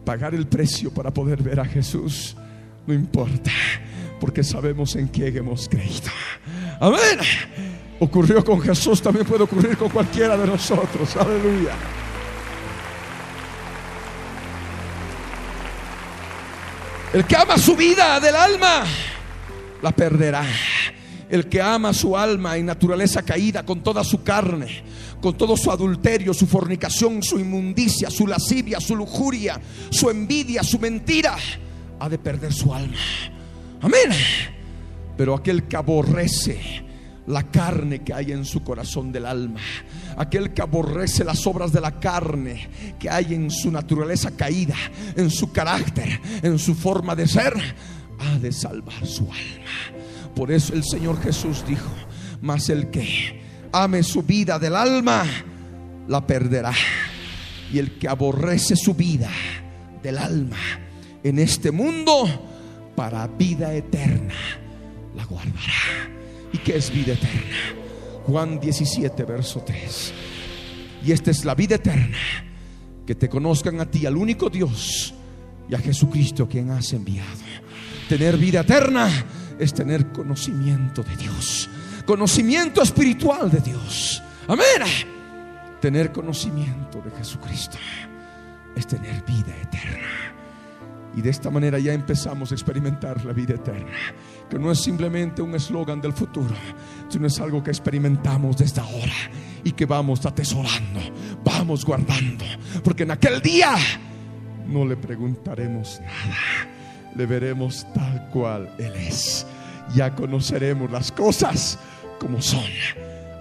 [0.05, 2.37] pagar el precio para poder ver a Jesús,
[2.87, 3.51] no importa,
[4.21, 6.11] porque sabemos en quién hemos creído.
[6.81, 7.19] Amén.
[8.01, 11.17] Ocurrió con Jesús, también puede ocurrir con cualquiera de nosotros.
[11.17, 11.75] Aleluya.
[17.13, 18.85] El que ama su vida del alma,
[19.81, 20.45] la perderá.
[21.31, 24.83] El que ama su alma y naturaleza caída con toda su carne,
[25.21, 30.79] con todo su adulterio, su fornicación, su inmundicia, su lascivia, su lujuria, su envidia, su
[30.81, 31.37] mentira,
[32.01, 32.97] ha de perder su alma.
[33.81, 34.11] Amén.
[35.17, 36.84] Pero aquel que aborrece
[37.27, 39.61] la carne que hay en su corazón del alma.
[40.17, 42.69] Aquel que aborrece las obras de la carne
[42.99, 44.77] que hay en su naturaleza caída,
[45.17, 47.55] en su carácter, en su forma de ser,
[48.19, 50.05] ha de salvar su alma.
[50.35, 51.91] Por eso el Señor Jesús dijo,
[52.41, 55.25] mas el que ame su vida del alma,
[56.09, 56.75] la perderá.
[57.73, 59.31] Y el que aborrece su vida
[60.03, 60.59] del alma
[61.23, 64.35] en este mundo, para vida eterna,
[65.17, 66.14] la guardará.
[66.55, 67.57] ¿Y qué es vida eterna?
[68.29, 70.13] Juan 17, verso 3.
[71.05, 72.17] Y esta es la vida eterna,
[73.05, 75.13] que te conozcan a ti, al único Dios,
[75.69, 77.29] y a Jesucristo quien has enviado.
[78.09, 79.11] Tener vida eterna
[79.59, 81.69] es tener conocimiento de Dios,
[82.07, 84.23] conocimiento espiritual de Dios.
[84.47, 84.65] Amén.
[85.81, 87.79] Tener conocimiento de Jesucristo
[88.77, 90.35] es tener vida eterna.
[91.17, 93.93] Y de esta manera ya empezamos a experimentar la vida eterna,
[94.49, 96.55] que no es simplemente un eslogan del futuro,
[97.09, 99.13] sino es algo que experimentamos desde ahora
[99.63, 101.01] y que vamos atesorando,
[101.45, 102.45] vamos guardando,
[102.83, 103.75] porque en aquel día
[104.67, 106.71] no le preguntaremos nada,
[107.15, 109.47] le veremos tal cual Él es,
[109.95, 111.79] ya conoceremos las cosas
[112.19, 112.65] como son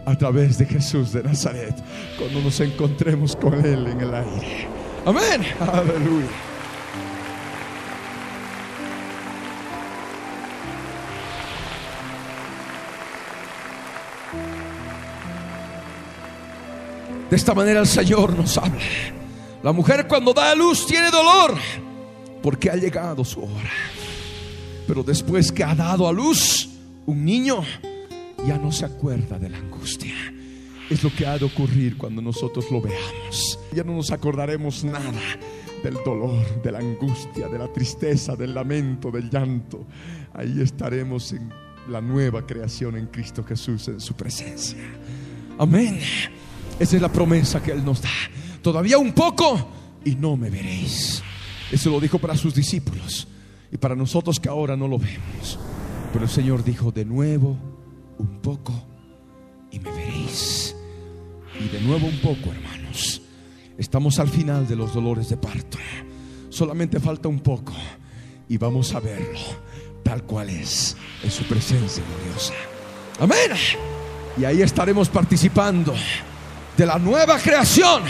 [0.05, 1.75] a través de Jesús de Nazaret,
[2.17, 4.67] cuando nos encontremos con Él en el aire.
[5.05, 6.52] Amén, aleluya.
[17.33, 18.79] De esta manera el Señor nos habla.
[19.63, 21.55] La mujer cuando da a luz tiene dolor
[22.43, 23.71] porque ha llegado su hora.
[24.85, 26.69] Pero después que ha dado a luz
[27.07, 27.63] un niño,
[28.45, 30.13] ya no se acuerda de la angustia.
[30.91, 33.59] Es lo que ha de ocurrir cuando nosotros lo veamos.
[33.73, 35.11] Ya no nos acordaremos nada
[35.83, 39.87] del dolor, de la angustia, de la tristeza, del lamento, del llanto.
[40.35, 41.51] Ahí estaremos en
[41.89, 44.83] la nueva creación en Cristo Jesús, en su presencia.
[45.57, 45.99] Amén.
[46.79, 48.09] Esa es la promesa que Él nos da.
[48.61, 49.67] Todavía un poco
[50.05, 51.21] y no me veréis.
[51.71, 53.27] Eso lo dijo para sus discípulos
[53.71, 55.59] y para nosotros que ahora no lo vemos.
[56.11, 57.57] Pero el Señor dijo de nuevo
[58.17, 58.73] un poco
[59.71, 60.75] y me veréis.
[61.59, 63.21] Y de nuevo un poco, hermanos.
[63.77, 65.77] Estamos al final de los dolores de parto.
[66.49, 67.73] Solamente falta un poco
[68.47, 69.39] y vamos a verlo
[70.03, 72.53] tal cual es en su presencia gloriosa.
[73.19, 73.57] Amén.
[74.37, 75.93] Y ahí estaremos participando
[76.77, 78.03] de la nueva creación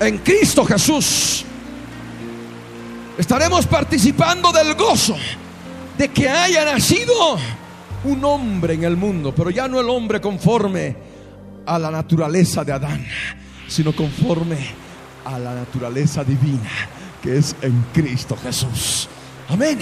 [0.00, 1.44] en Cristo Jesús.
[3.16, 5.16] Estaremos participando del gozo
[5.96, 7.38] de que haya nacido
[8.04, 10.96] un hombre en el mundo, pero ya no el hombre conforme
[11.66, 13.04] a la naturaleza de Adán,
[13.66, 14.56] sino conforme
[15.24, 16.70] a la naturaleza divina
[17.22, 19.08] que es en Cristo Jesús.
[19.48, 19.78] Amén.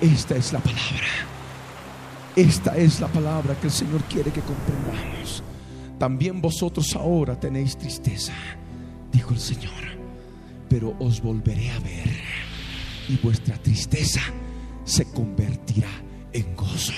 [0.00, 1.06] Esta es la palabra.
[2.34, 5.42] Esta es la palabra que el Señor quiere que comprendamos.
[6.02, 8.32] También vosotros ahora tenéis tristeza,
[9.12, 9.70] dijo el Señor,
[10.68, 12.10] pero os volveré a ver
[13.08, 14.20] y vuestra tristeza
[14.82, 15.86] se convertirá
[16.32, 16.92] en gozo.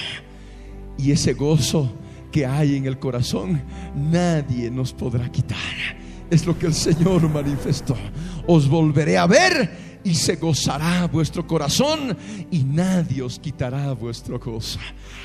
[0.96, 1.92] Y ese gozo
[2.32, 3.61] que hay en el corazón,
[3.94, 5.59] nadie nos podrá quitar.
[6.30, 7.96] Es lo que el Señor manifestó.
[8.46, 9.70] Os volveré a ver
[10.05, 12.16] y se gozará vuestro corazón
[12.50, 14.78] y nadie os quitará vuestro gozo.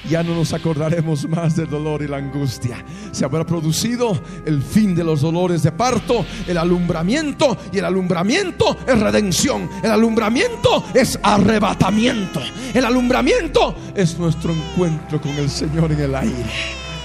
[0.10, 2.84] Ya no nos acordaremos más del dolor y la angustia.
[3.12, 8.78] Se habrá producido el fin de los dolores de parto, el alumbramiento y el alumbramiento
[8.88, 9.70] es redención.
[9.84, 12.42] El alumbramiento es arrebatamiento.
[12.74, 16.50] El alumbramiento es nuestro encuentro con el Señor en el aire.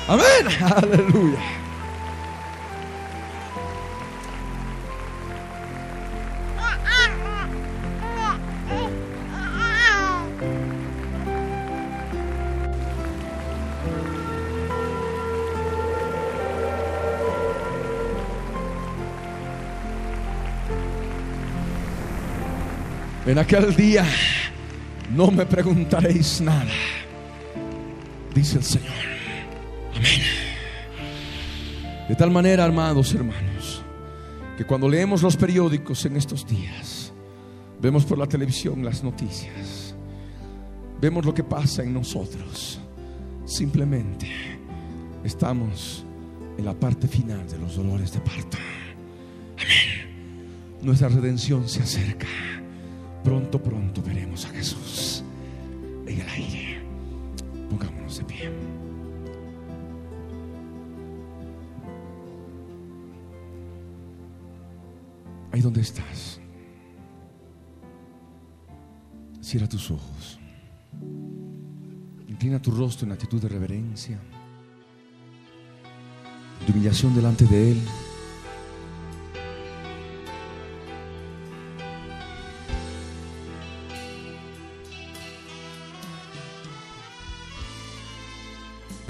[0.06, 0.46] Amén.
[0.76, 1.63] Aleluya.
[23.34, 24.06] En aquel día
[25.12, 26.70] no me preguntaréis nada,
[28.32, 28.94] dice el Señor.
[29.90, 30.20] Amén.
[32.08, 33.82] De tal manera, amados hermanos,
[34.56, 37.12] que cuando leemos los periódicos en estos días,
[37.82, 39.96] vemos por la televisión las noticias,
[41.00, 42.78] vemos lo que pasa en nosotros,
[43.46, 44.30] simplemente
[45.24, 46.06] estamos
[46.56, 48.58] en la parte final de los dolores de parto.
[49.58, 50.78] Amén.
[50.82, 52.28] Nuestra redención se acerca.
[53.24, 55.24] Pronto, pronto veremos a Jesús
[56.06, 56.82] en el aire.
[57.70, 58.50] Pongámonos de pie.
[65.50, 66.38] Ahí donde estás.
[69.40, 70.38] Cierra tus ojos.
[72.28, 74.18] Inclina tu rostro en actitud de reverencia,
[76.66, 77.80] de humillación delante de Él.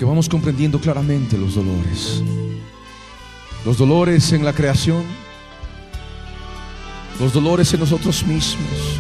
[0.05, 2.23] Vamos comprendiendo claramente los dolores.
[3.65, 5.05] Los dolores en la creación,
[7.19, 8.99] los dolores en nosotros mismos,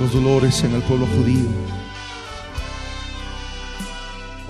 [0.00, 1.48] los dolores en el pueblo judío,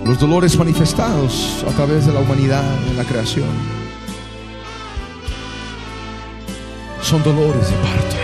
[0.03, 3.49] los dolores manifestados a través de la humanidad en la creación.
[7.01, 8.15] Son dolores de parto.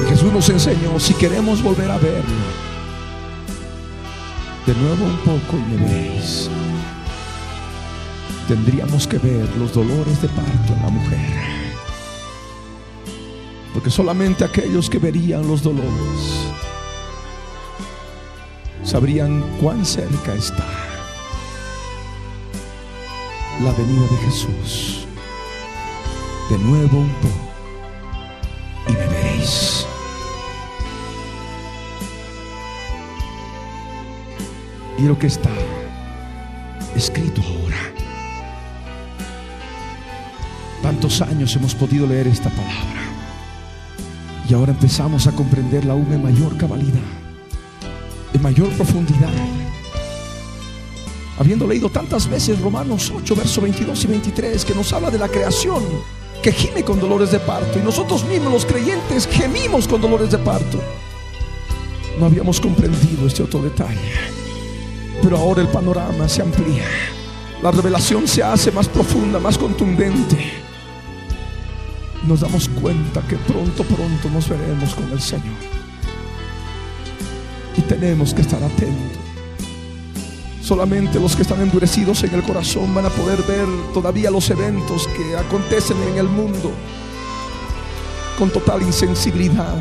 [0.00, 2.71] Y Jesús nos enseñó, si queremos volver a verlo,
[4.66, 6.48] de nuevo un poco y me veréis.
[8.46, 11.62] Tendríamos que ver los dolores de parto en la mujer.
[13.74, 16.52] Porque solamente aquellos que verían los dolores
[18.84, 20.66] sabrían cuán cerca está
[23.62, 25.06] la venida de Jesús.
[26.50, 27.52] De nuevo un poco
[28.88, 29.86] y me veréis.
[35.02, 35.50] Y lo que está
[36.94, 37.76] escrito ahora.
[40.80, 43.02] Tantos años hemos podido leer esta palabra
[44.48, 47.00] y ahora empezamos a comprenderla aún en mayor cabalidad,
[48.32, 49.32] en mayor profundidad.
[51.38, 55.28] Habiendo leído tantas veces Romanos 8, versos 22 y 23, que nos habla de la
[55.28, 55.82] creación,
[56.42, 60.38] que gime con dolores de parto, y nosotros mismos los creyentes gemimos con dolores de
[60.38, 60.80] parto.
[62.20, 64.41] No habíamos comprendido este otro detalle.
[65.22, 66.84] Pero ahora el panorama se amplía.
[67.62, 70.52] La revelación se hace más profunda, más contundente.
[72.26, 75.54] Nos damos cuenta que pronto, pronto nos veremos con el Señor.
[77.76, 79.22] Y tenemos que estar atentos.
[80.60, 85.08] Solamente los que están endurecidos en el corazón van a poder ver todavía los eventos
[85.08, 86.72] que acontecen en el mundo
[88.38, 89.76] con total insensibilidad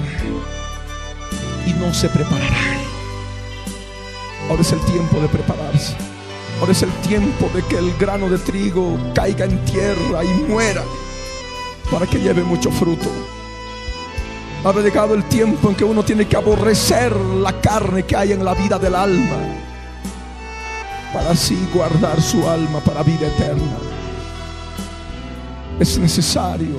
[1.65, 2.90] y no se prepararán.
[4.51, 5.95] Ahora es el tiempo de prepararse.
[6.59, 10.83] Ahora es el tiempo de que el grano de trigo caiga en tierra y muera
[11.89, 13.09] para que lleve mucho fruto.
[14.65, 18.43] Ha llegado el tiempo en que uno tiene que aborrecer la carne que hay en
[18.43, 19.37] la vida del alma
[21.13, 23.77] para así guardar su alma para vida eterna.
[25.79, 26.75] es necesario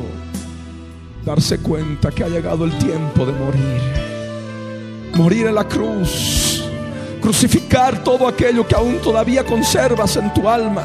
[1.25, 3.81] darse cuenta que ha llegado el tiempo de morir.
[5.15, 6.42] Morir en la cruz.
[7.23, 10.83] Crucificar todo aquello que aún todavía conservas en tu alma.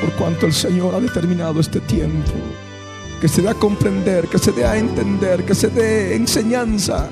[0.00, 2.30] Por cuanto el Señor ha determinado este tiempo.
[3.20, 7.10] Que se dé a comprender, que se dé a entender, que se dé enseñanza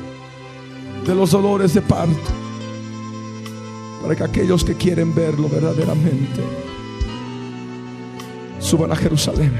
[1.04, 2.30] de los dolores de parto.
[4.00, 6.42] Para que aquellos que quieren verlo verdaderamente
[8.60, 9.52] suban a Jerusalén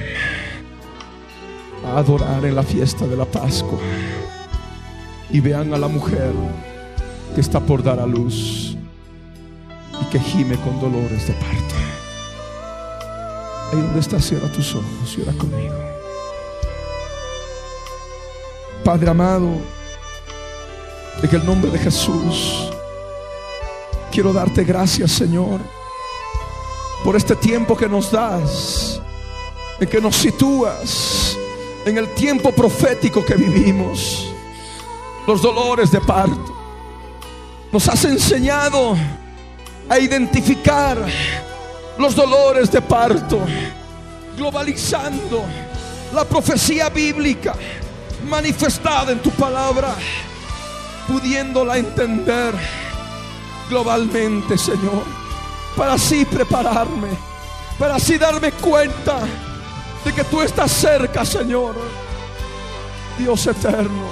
[1.84, 3.78] a adorar en la fiesta de la Pascua
[5.30, 6.32] y vean a la mujer
[7.34, 8.76] que está por dar a luz
[10.00, 11.74] y que gime con dolores de parto.
[13.72, 15.74] Ahí donde estás, cierra tus ojos y conmigo.
[18.84, 19.48] Padre amado,
[21.22, 22.70] en el nombre de Jesús,
[24.12, 25.60] quiero darte gracias, Señor,
[27.02, 29.00] por este tiempo que nos das,
[29.80, 31.36] en que nos sitúas
[31.86, 34.32] en el tiempo profético que vivimos,
[35.26, 36.55] los dolores de parto.
[37.76, 38.96] Nos has enseñado
[39.86, 40.96] a identificar
[41.98, 43.38] los dolores de parto,
[44.34, 45.44] globalizando
[46.14, 47.52] la profecía bíblica
[48.30, 49.94] manifestada en tu palabra,
[51.06, 52.54] pudiéndola entender
[53.68, 55.04] globalmente, Señor,
[55.76, 57.08] para así prepararme,
[57.78, 59.18] para así darme cuenta
[60.02, 61.76] de que tú estás cerca, Señor,
[63.18, 64.08] Dios eterno.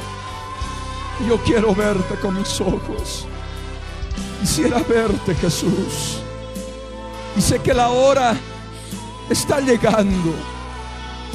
[1.26, 3.26] Yo quiero verte con mis ojos.
[4.44, 6.18] Quisiera verte, Jesús.
[7.34, 8.36] Y sé que la hora
[9.30, 10.34] está llegando.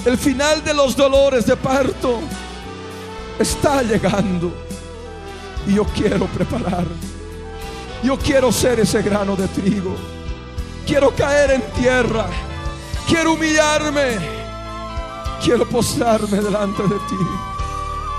[0.05, 2.19] El final de los dolores de parto
[3.39, 4.53] está llegando.
[5.65, 6.85] Y yo quiero preparar.
[8.03, 9.95] Yo quiero ser ese grano de trigo.
[10.85, 12.27] Quiero caer en tierra.
[13.07, 14.19] Quiero humillarme.
[15.43, 17.27] Quiero postrarme delante de ti.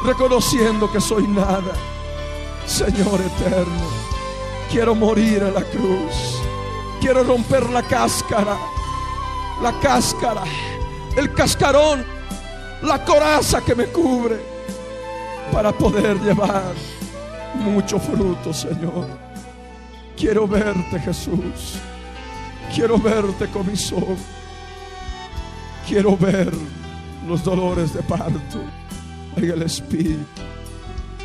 [0.04, 1.74] Reconociendo que soy nada.
[2.66, 3.99] Señor eterno.
[4.70, 6.40] Quiero morir en la cruz.
[7.00, 8.56] Quiero romper la cáscara.
[9.60, 10.44] La cáscara.
[11.16, 12.04] El cascarón.
[12.82, 14.38] La coraza que me cubre.
[15.50, 16.72] Para poder llevar
[17.56, 19.08] mucho fruto, Señor.
[20.16, 21.80] Quiero verte, Jesús.
[22.72, 24.18] Quiero verte con mis ojos.
[25.88, 26.52] Quiero ver
[27.26, 28.62] los dolores de parto
[29.36, 30.24] en el Espíritu.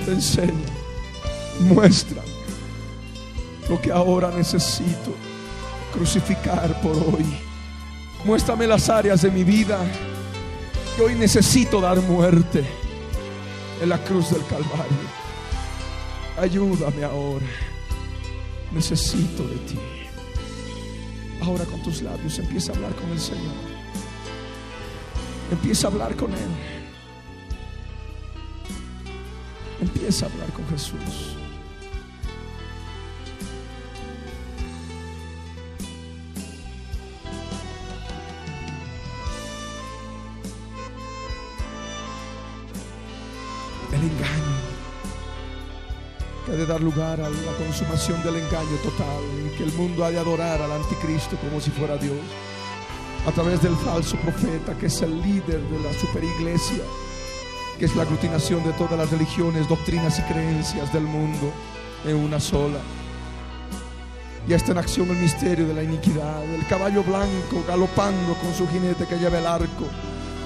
[0.04, 0.66] Te enseña,
[1.60, 2.24] muestra
[3.70, 5.16] lo que ahora necesito
[5.94, 7.26] crucificar por hoy.
[8.24, 9.80] Muéstrame las áreas de mi vida
[10.96, 12.64] que hoy necesito dar muerte
[13.82, 15.26] en la cruz del Calvario.
[16.40, 17.46] Ayúdame ahora.
[18.72, 19.80] Necesito de ti.
[21.42, 23.54] Ahora con tus labios empieza a hablar con el Señor.
[25.52, 26.40] Empieza a hablar con Él.
[29.82, 31.45] Empieza a hablar con Jesús.
[46.56, 50.06] Que ha de dar lugar a la consumación del engaño total, en que el mundo
[50.06, 52.18] ha de adorar al anticristo como si fuera Dios,
[53.28, 56.84] a través del falso profeta que es el líder de la superiglesia,
[57.78, 61.52] que es la aglutinación de todas las religiones, doctrinas y creencias del mundo
[62.06, 62.80] en una sola.
[64.48, 68.68] Ya está en acción el misterio de la iniquidad, el caballo blanco galopando con su
[68.68, 69.88] jinete que lleva el arco,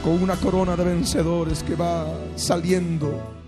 [0.03, 3.38] con una corona de vencedores que va saliendo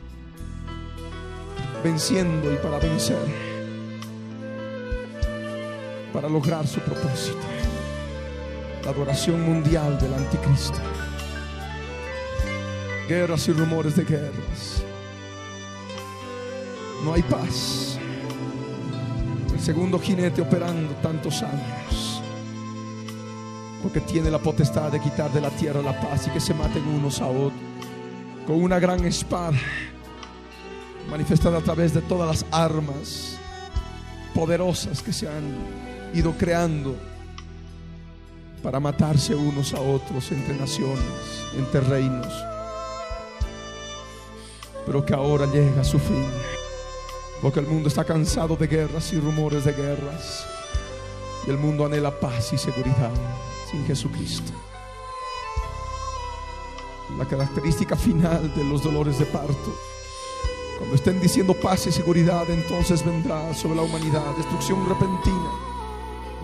[1.84, 3.18] venciendo y para vencer,
[6.14, 7.40] para lograr su propósito,
[8.84, 10.80] la adoración mundial del anticristo,
[13.08, 14.84] guerras y rumores de guerras,
[17.04, 17.98] no hay paz,
[19.54, 22.22] el segundo jinete operando tantos años,
[23.82, 26.88] porque tiene la potestad de quitar de la tierra la paz y que se maten
[26.88, 27.54] unos a otros.
[28.46, 29.58] Con una gran espada
[31.12, 33.38] manifestada a través de todas las armas
[34.34, 35.58] poderosas que se han
[36.14, 36.96] ido creando
[38.64, 41.04] para matarse unos a otros entre naciones,
[41.58, 42.34] entre reinos,
[44.86, 46.26] pero que ahora llega a su fin,
[47.42, 50.46] porque el mundo está cansado de guerras y rumores de guerras,
[51.46, 53.12] y el mundo anhela paz y seguridad
[53.70, 54.54] sin Jesucristo.
[57.18, 59.91] La característica final de los dolores de parto
[60.82, 65.52] cuando estén diciendo paz y seguridad, entonces vendrá sobre la humanidad destrucción repentina.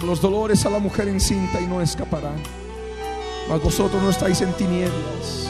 [0.06, 2.40] Los dolores a la mujer encinta y no escaparán.
[3.50, 5.50] Mas vosotros no estáis en tinieblas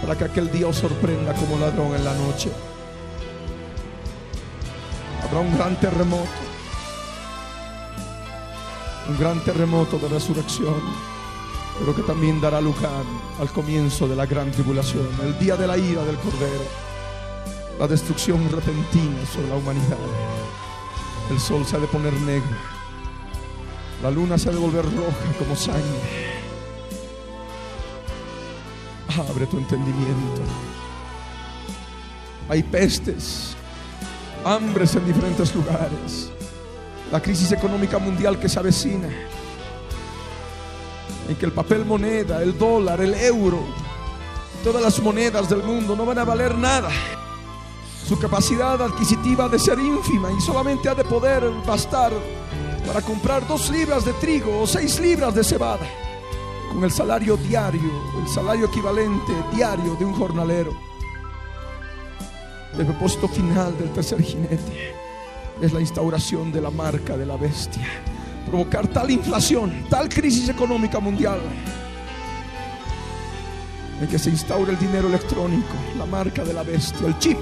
[0.00, 2.52] para que aquel día os sorprenda como ladrón en la noche.
[5.24, 6.30] Habrá un gran terremoto,
[9.08, 10.80] un gran terremoto de resurrección,
[11.80, 13.02] pero que también dará lugar
[13.40, 16.91] al comienzo de la gran tribulación, el día de la ira del Cordero,
[17.78, 19.98] la destrucción repentina sobre la humanidad.
[21.30, 22.56] El sol se ha de poner negro,
[24.02, 26.32] la luna se ha de volver roja como sangre.
[29.28, 30.42] Abre tu entendimiento.
[32.48, 33.54] Hay pestes,
[34.44, 36.30] hambres en diferentes lugares.
[37.10, 39.08] La crisis económica mundial que se avecina.
[41.28, 43.62] En que el papel moneda, el dólar, el euro,
[44.64, 46.90] todas las monedas del mundo no van a valer nada.
[48.06, 52.12] Su capacidad adquisitiva ha de ser ínfima y solamente ha de poder bastar
[52.86, 55.86] para comprar dos libras de trigo o seis libras de cebada
[56.72, 60.72] con el salario diario, el salario equivalente diario de un jornalero.
[62.78, 64.94] El propósito final del tercer jinete
[65.60, 67.86] es la instauración de la marca de la bestia.
[68.46, 71.40] Provocar tal inflación, tal crisis económica mundial,
[74.00, 77.38] en que se instaure el dinero electrónico, la marca de la bestia, el chip,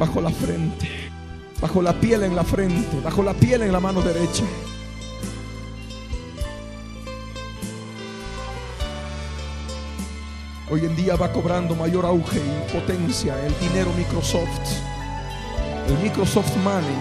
[0.00, 0.88] bajo la frente,
[1.60, 4.44] bajo la piel en la frente, bajo la piel en la mano derecha.
[10.70, 14.48] Hoy en día va cobrando mayor auge y potencia el dinero Microsoft,
[15.88, 16.96] el Microsoft Money,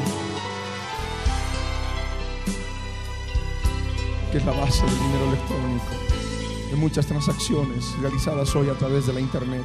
[4.29, 5.85] que es la base del dinero electrónico,
[6.69, 9.63] de muchas transacciones realizadas hoy a través de la Internet.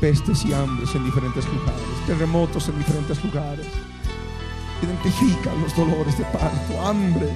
[0.00, 3.66] Pestes y hambres en diferentes lugares, terremotos en diferentes lugares.
[4.82, 7.30] Identifica los dolores de parto, hambre,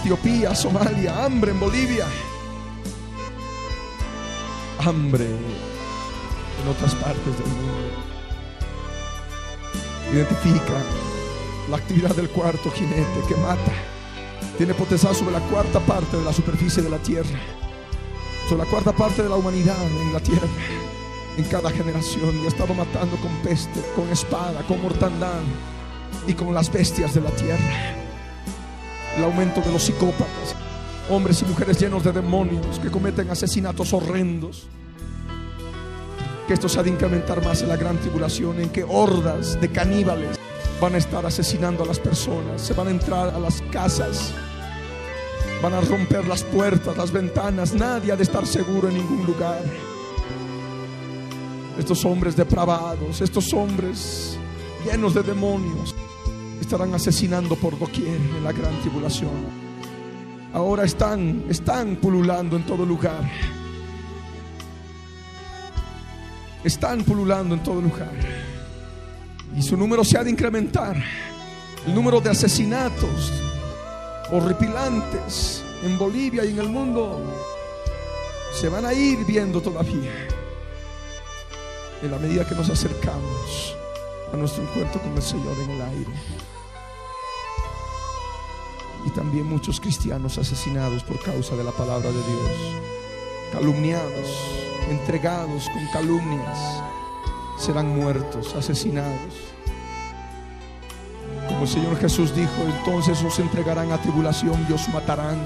[0.00, 2.06] Etiopía, Somalia, hambre en Bolivia,
[4.78, 8.16] hambre en otras partes del mundo.
[10.12, 10.82] Identifica
[11.68, 13.72] la actividad del cuarto jinete que mata.
[14.56, 17.38] Tiene potestad sobre la cuarta parte de la superficie de la tierra,
[18.54, 20.46] la cuarta parte de la humanidad en la tierra,
[21.36, 22.38] en cada generación.
[22.42, 25.40] Y ha estado matando con peste, con espada, con mortandad
[26.26, 27.96] y con las bestias de la tierra
[29.16, 30.54] el aumento de los psicópatas,
[31.08, 34.66] hombres y mujeres llenos de demonios que cometen asesinatos horrendos.
[36.46, 39.70] Que esto se ha de incrementar más en la gran tribulación, en que hordas de
[39.70, 40.38] caníbales
[40.80, 44.32] van a estar asesinando a las personas, se van a entrar a las casas,
[45.62, 49.62] van a romper las puertas, las ventanas, nadie ha de estar seguro en ningún lugar.
[51.78, 54.38] Estos hombres depravados, estos hombres
[54.84, 55.94] llenos de demonios,
[56.60, 59.66] estarán asesinando por doquier en la gran tribulación.
[60.52, 63.30] Ahora están, están pululando en todo lugar.
[66.64, 68.12] Están pululando en todo lugar.
[69.56, 70.96] Y su número se ha de incrementar.
[71.86, 73.45] El número de asesinatos
[74.30, 77.20] horripilantes en Bolivia y en el mundo
[78.52, 80.12] se van a ir viendo todavía.
[82.02, 83.76] En la medida que nos acercamos
[84.32, 86.12] a nuestro encuentro con el Señor en el aire
[89.06, 92.82] y también muchos cristianos asesinados por causa de la palabra de Dios,
[93.52, 94.28] calumniados,
[94.90, 96.82] entregados con calumnias,
[97.56, 99.45] serán muertos, asesinados.
[101.48, 105.38] Como el Señor Jesús dijo, entonces os entregarán a tribulación y os matarán.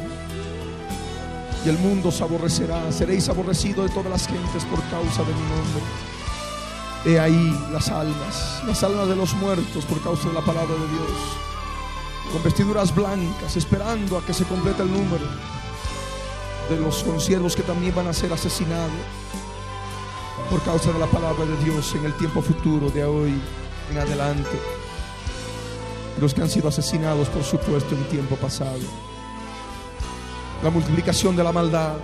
[1.64, 5.42] Y el mundo os aborrecerá, seréis aborrecidos de todas las gentes por causa de mi
[5.42, 5.82] nombre.
[7.04, 10.88] He ahí las almas, las almas de los muertos por causa de la palabra de
[10.88, 11.50] Dios
[12.32, 15.24] con vestiduras blancas, esperando a que se complete el número
[16.68, 18.92] de los conciervos que también van a ser asesinados
[20.48, 23.40] por causa de la palabra de Dios en el tiempo futuro de hoy
[23.90, 24.79] en adelante.
[26.18, 28.78] Los que han sido asesinados, por supuesto, en tiempo pasado.
[30.62, 31.96] La multiplicación de la maldad,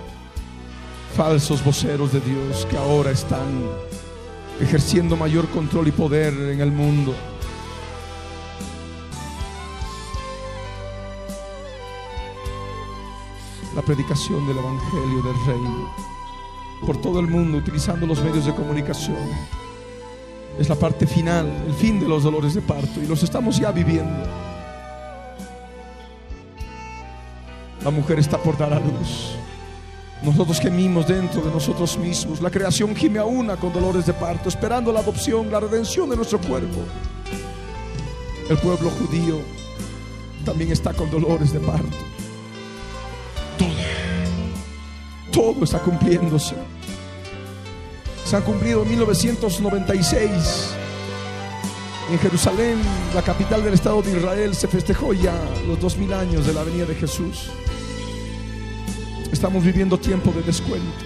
[1.15, 3.63] falsos voceros de Dios que ahora están
[4.59, 7.13] ejerciendo mayor control y poder en el mundo.
[13.77, 15.93] la predicación del Evangelio del Reino
[16.83, 19.17] por todo el mundo utilizando los medios de comunicación.
[20.59, 23.71] Es la parte final, el fin de los dolores de parto y los estamos ya
[23.71, 24.23] viviendo.
[27.83, 29.35] La mujer está por dar a luz.
[30.23, 32.41] Nosotros gemimos dentro de nosotros mismos.
[32.41, 36.15] La creación gime a una con dolores de parto, esperando la adopción, la redención de
[36.15, 36.79] nuestro cuerpo.
[38.49, 39.39] El pueblo judío
[40.43, 41.97] también está con dolores de parto.
[43.59, 46.55] Todo, todo está cumpliéndose.
[48.27, 50.75] Se han cumplido en 1996.
[52.11, 52.77] En Jerusalén,
[53.15, 55.33] la capital del Estado de Israel, se festejó ya
[55.65, 57.49] los dos mil años de la venida de Jesús.
[59.31, 61.05] Estamos viviendo tiempo de descuento.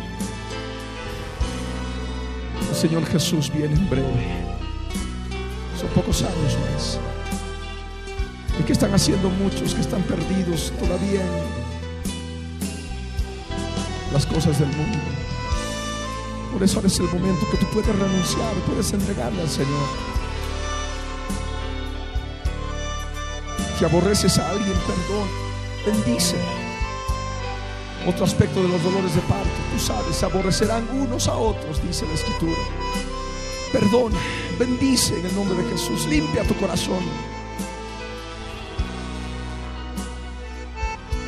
[2.72, 4.44] El Señor Jesús viene en breve.
[5.80, 7.00] Son pocos años más.
[8.60, 11.22] ¿Y qué están haciendo muchos que están perdidos todavía
[14.08, 15.21] en las cosas del mundo?
[16.52, 19.88] Por eso ahora es el momento que tú puedes renunciar, puedes entregarle al Señor.
[23.78, 25.28] Si aborreces a alguien, perdón,
[25.86, 26.36] bendice.
[28.08, 32.06] Otro aspecto de los dolores de parto, tú sabes, se aborrecerán unos a otros, dice
[32.06, 32.58] la Escritura.
[33.72, 34.20] Perdona,
[34.60, 37.04] bendice en el nombre de Jesús, limpia tu corazón.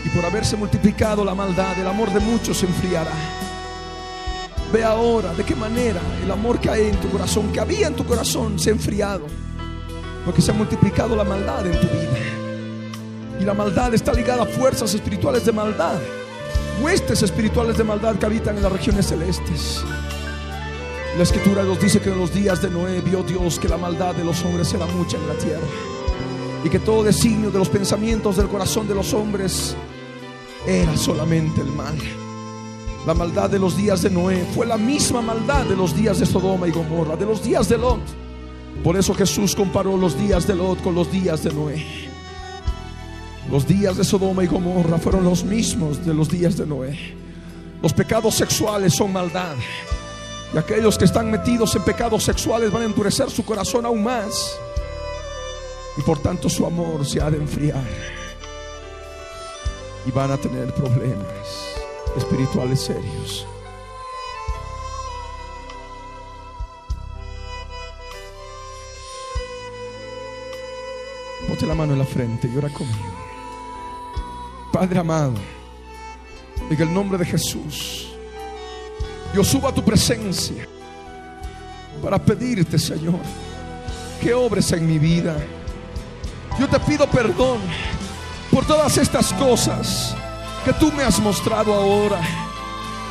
[0.05, 3.13] Y por haberse multiplicado la maldad, el amor de muchos se enfriará.
[4.73, 7.95] Ve ahora de qué manera el amor que hay en tu corazón, que había en
[7.95, 9.27] tu corazón, se ha enfriado.
[10.25, 13.39] Porque se ha multiplicado la maldad en tu vida.
[13.39, 15.99] Y la maldad está ligada a fuerzas espirituales de maldad.
[16.81, 19.83] Huestes espirituales de maldad que habitan en las regiones celestes.
[21.17, 24.15] La escritura nos dice que en los días de Noé vio Dios que la maldad
[24.15, 25.67] de los hombres era mucha en la tierra.
[26.63, 29.75] Y que todo designio de los pensamientos del corazón de los hombres
[30.65, 32.22] era solamente el mal.
[33.05, 36.25] La maldad de los días de Noé fue la misma maldad de los días de
[36.25, 37.99] Sodoma y Gomorra, de los días de Lot.
[38.81, 41.85] Por eso Jesús comparó los días de Lot con los días de Noé.
[43.51, 46.97] Los días de Sodoma y Gomorra fueron los mismos de los días de Noé.
[47.81, 49.55] Los pecados sexuales son maldad.
[50.53, 54.57] Y aquellos que están metidos en pecados sexuales van a endurecer su corazón aún más.
[55.97, 57.83] Y por tanto su amor se ha de enfriar.
[60.05, 61.62] Y van a tener problemas
[62.17, 63.45] espirituales serios.
[71.47, 73.13] Ponte la mano en la frente y ora conmigo.
[74.71, 75.35] Padre amado,
[76.69, 78.09] en el nombre de Jesús,
[79.33, 80.67] yo subo a tu presencia
[82.01, 83.19] para pedirte, Señor,
[84.21, 85.35] que obres en mi vida.
[86.59, 87.59] Yo te pido perdón
[88.51, 90.15] por todas estas cosas
[90.63, 92.19] que tú me has mostrado ahora.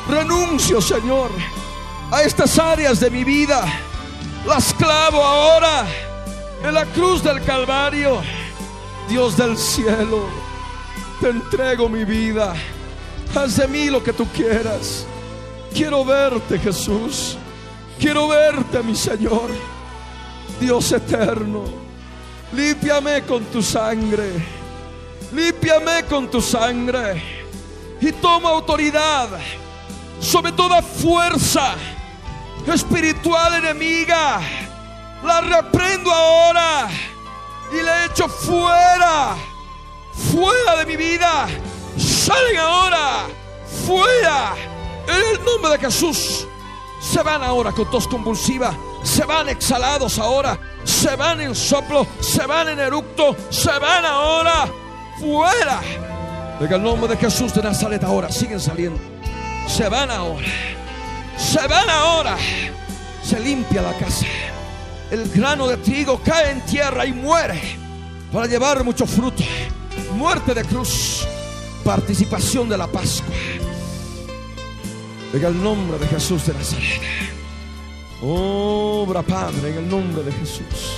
[0.09, 1.29] Renuncio, Señor,
[2.11, 3.63] a estas áreas de mi vida.
[4.45, 5.85] Las clavo ahora
[6.63, 8.21] en la cruz del Calvario.
[9.07, 10.27] Dios del cielo,
[11.21, 12.53] te entrego mi vida.
[13.35, 15.05] Haz de mí lo que tú quieras.
[15.73, 17.37] Quiero verte, Jesús.
[17.99, 19.49] Quiero verte, mi Señor.
[20.59, 21.65] Dios eterno,
[22.53, 24.63] límpiame con tu sangre.
[25.31, 27.42] Límpiame con tu sangre
[28.05, 29.29] y toma autoridad
[30.19, 31.75] sobre toda fuerza
[32.67, 34.41] espiritual enemiga.
[35.23, 36.89] La reprendo ahora
[37.71, 39.37] y la echo fuera,
[40.31, 41.47] fuera de mi vida.
[41.97, 43.27] Salen ahora,
[43.85, 44.53] fuera,
[45.07, 46.45] en el nombre de Jesús.
[46.99, 52.45] Se van ahora con tos convulsiva, se van exhalados ahora, se van en soplo, se
[52.45, 54.67] van en eructo, se van ahora,
[55.19, 55.81] fuera
[56.59, 58.99] en el nombre de Jesús de Nazaret ahora siguen saliendo.
[59.67, 60.45] Se van ahora.
[61.37, 62.37] Se van ahora.
[63.23, 64.25] Se limpia la casa.
[65.11, 67.59] El grano de trigo cae en tierra y muere
[68.31, 69.43] para llevar mucho fruto.
[70.15, 71.25] Muerte de cruz.
[71.83, 73.35] Participación de la Pascua.
[75.33, 77.01] En el nombre de Jesús de Nazaret.
[78.21, 80.97] Obra Padre en el nombre de Jesús.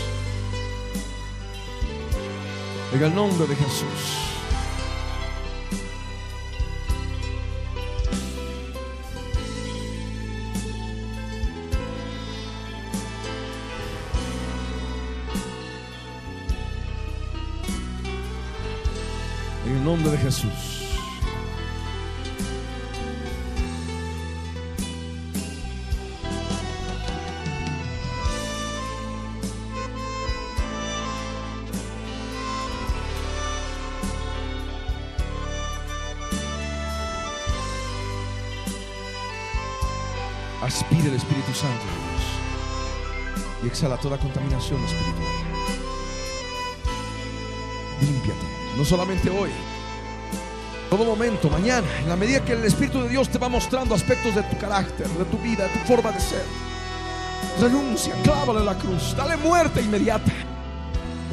[2.94, 4.25] En el nombre de Jesús.
[19.86, 20.52] Nombre de Jesús.
[40.64, 41.86] Aspire el Espíritu Santo
[43.64, 45.28] y exhala toda contaminación espiritual.
[48.02, 48.46] Límpiate,
[48.76, 49.52] no solamente hoy,
[50.98, 54.34] todo momento, mañana, en la medida que el Espíritu de Dios te va mostrando aspectos
[54.34, 56.44] de tu carácter, de tu vida, de tu forma de ser.
[57.60, 60.32] Renuncia, clávale la cruz, dale muerte inmediata.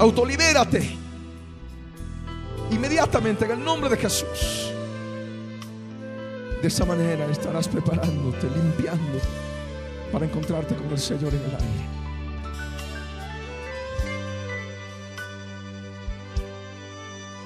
[0.01, 0.97] Autolibérate.
[2.73, 4.73] Inmediatamente, en el nombre de Jesús.
[6.61, 9.19] De esa manera estarás preparándote, limpiando
[10.11, 11.87] para encontrarte con el Señor en el aire.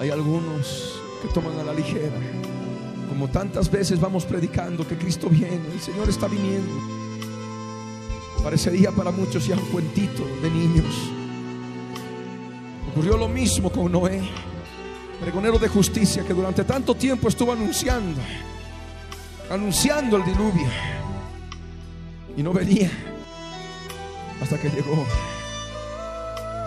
[0.00, 2.18] Hay algunos que toman a la ligera,
[3.08, 6.72] como tantas veces vamos predicando que Cristo viene, el Señor está viniendo.
[8.42, 10.94] Parecería para muchos ya un cuentito de niños.
[12.90, 14.22] Ocurrió lo mismo con Noé,
[15.20, 18.20] pregonero de justicia que durante tanto tiempo estuvo anunciando,
[19.50, 20.68] anunciando el diluvio.
[22.36, 22.90] Y no venía
[24.40, 25.06] hasta que llegó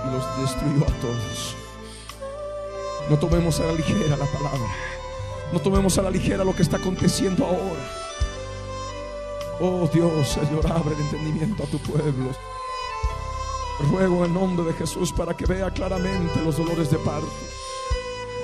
[0.08, 1.59] y los destruyó a todos.
[3.10, 4.70] No tomemos a la ligera la palabra.
[5.52, 8.10] No tomemos a la ligera lo que está aconteciendo ahora.
[9.60, 12.30] Oh Dios, Señor, abre el entendimiento a tu pueblo.
[13.90, 17.28] Ruego en nombre de Jesús para que vea claramente los dolores de parto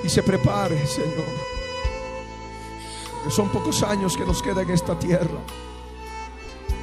[0.02, 1.26] y se prepare, Señor.
[3.24, 5.40] Que son pocos años que nos queda en esta tierra.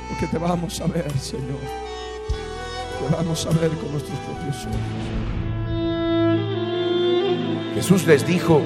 [0.10, 1.60] Porque te vamos a ver, Señor.
[3.00, 5.13] Te vamos a ver con nuestros propios ojos.
[7.74, 8.62] Jesús les dijo,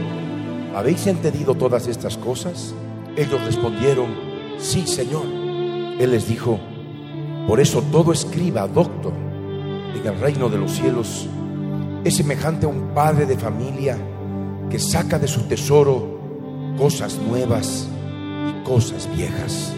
[0.75, 2.73] ¿habéis entendido todas estas cosas?
[3.15, 4.07] Ellos respondieron,
[4.57, 5.25] sí, Señor.
[5.99, 6.59] Él les dijo,
[7.47, 9.13] por eso todo escriba, doctor,
[9.95, 11.27] en el reino de los cielos
[12.03, 13.97] es semejante a un padre de familia
[14.69, 16.19] que saca de su tesoro
[16.77, 17.87] cosas nuevas
[18.49, 19.76] y cosas viejas.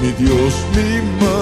[0.00, 0.90] mi Dios, mi
[1.20, 1.35] majestad,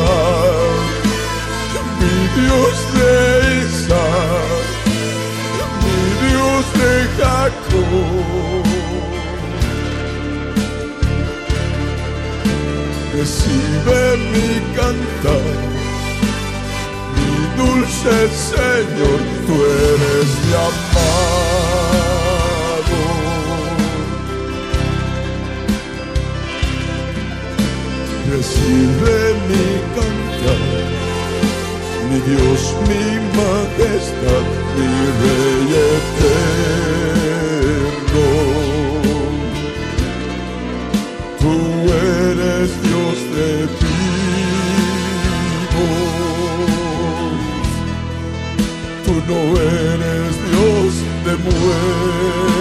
[2.00, 3.45] mi Dios de
[13.16, 14.02] Recibe
[14.32, 15.56] mi cantar,
[17.16, 18.14] mi dulce
[18.52, 21.00] Señor, tú eres mi amado.
[28.30, 29.16] Recibe
[29.48, 29.66] mi
[29.96, 30.62] cantar,
[32.10, 33.04] mi Dios, mi
[33.38, 34.90] majestad, mi
[35.20, 37.05] Rey eterno.
[49.26, 50.94] no eres Dios
[51.24, 52.55] de muerte.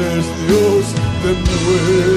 [0.00, 2.08] Eres Dios de muertos.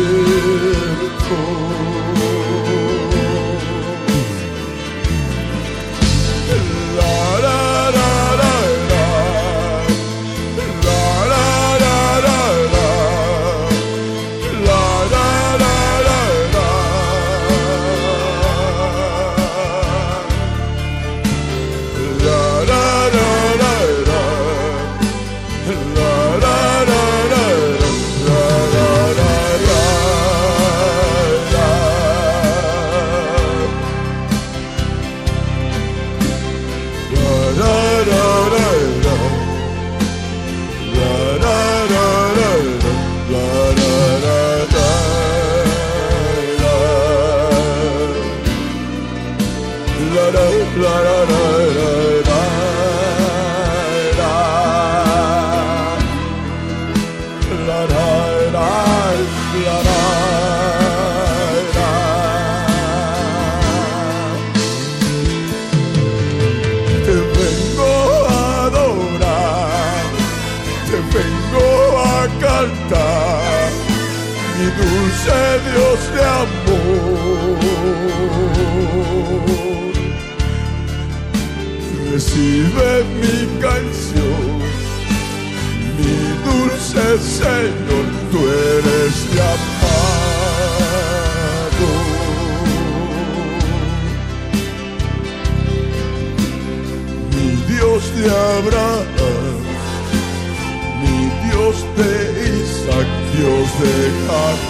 [87.42, 89.62] Señor, tú eres llamado.
[97.32, 99.60] Mi Dios de Abraham,
[101.02, 102.12] mi Dios de
[102.62, 103.94] Isaac, Dios de
[104.28, 104.61] Jacob.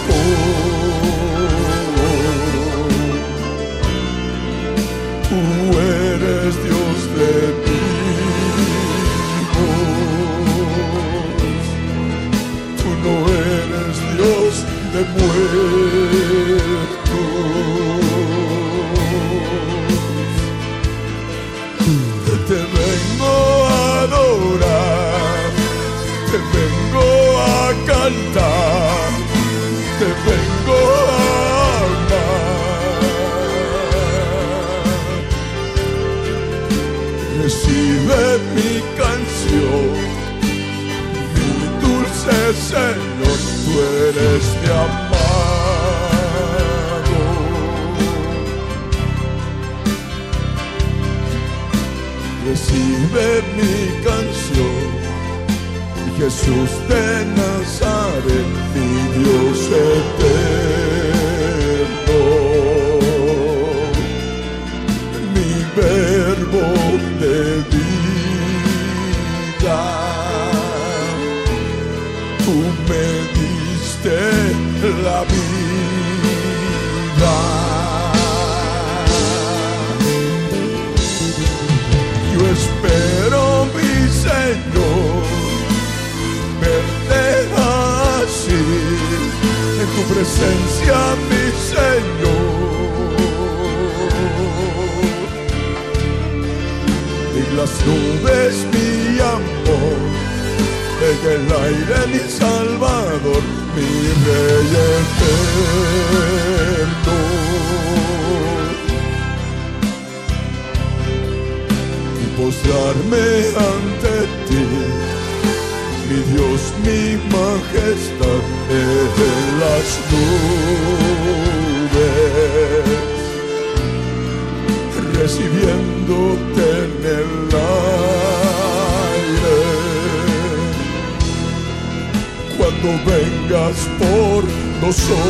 [133.52, 134.44] Por
[134.80, 135.20] nosotros,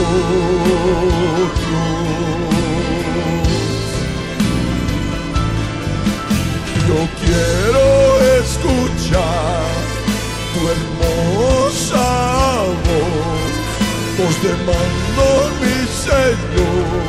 [6.87, 7.85] yo quiero
[8.39, 9.65] escuchar
[10.55, 12.07] tu hermosa
[12.87, 13.55] voz,
[14.19, 15.27] voz de mando,
[15.61, 15.77] mi
[16.07, 17.03] Señor.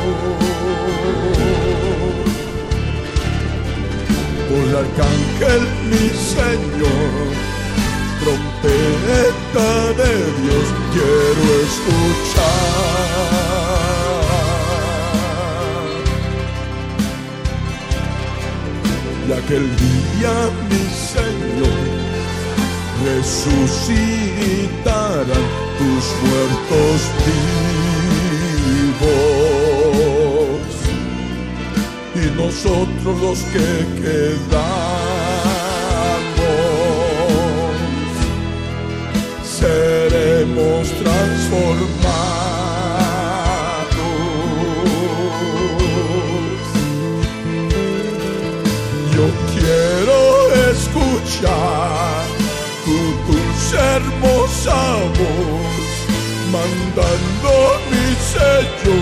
[4.48, 7.53] Por arcángel mi Señor,
[8.64, 9.70] trompeta
[10.00, 10.12] de
[10.42, 12.64] Dios quiero escuchar.
[19.26, 20.34] Y aquel día
[20.70, 20.84] mi
[21.14, 21.80] Señor
[23.04, 24.04] resucitarán
[25.78, 26.98] tus muertos
[28.94, 29.12] vivos
[32.14, 33.68] y nosotros los que
[34.00, 34.83] quedamos
[41.44, 42.04] transformados.
[49.14, 50.18] Yo quiero
[50.70, 52.24] escuchar
[52.84, 52.96] tu
[53.32, 54.78] dulce hermosa
[55.18, 55.94] voz
[56.52, 57.52] mandando
[57.90, 58.94] mi Señor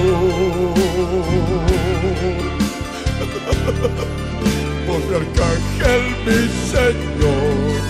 [4.87, 6.41] por arcángel mi
[6.71, 7.81] Señor,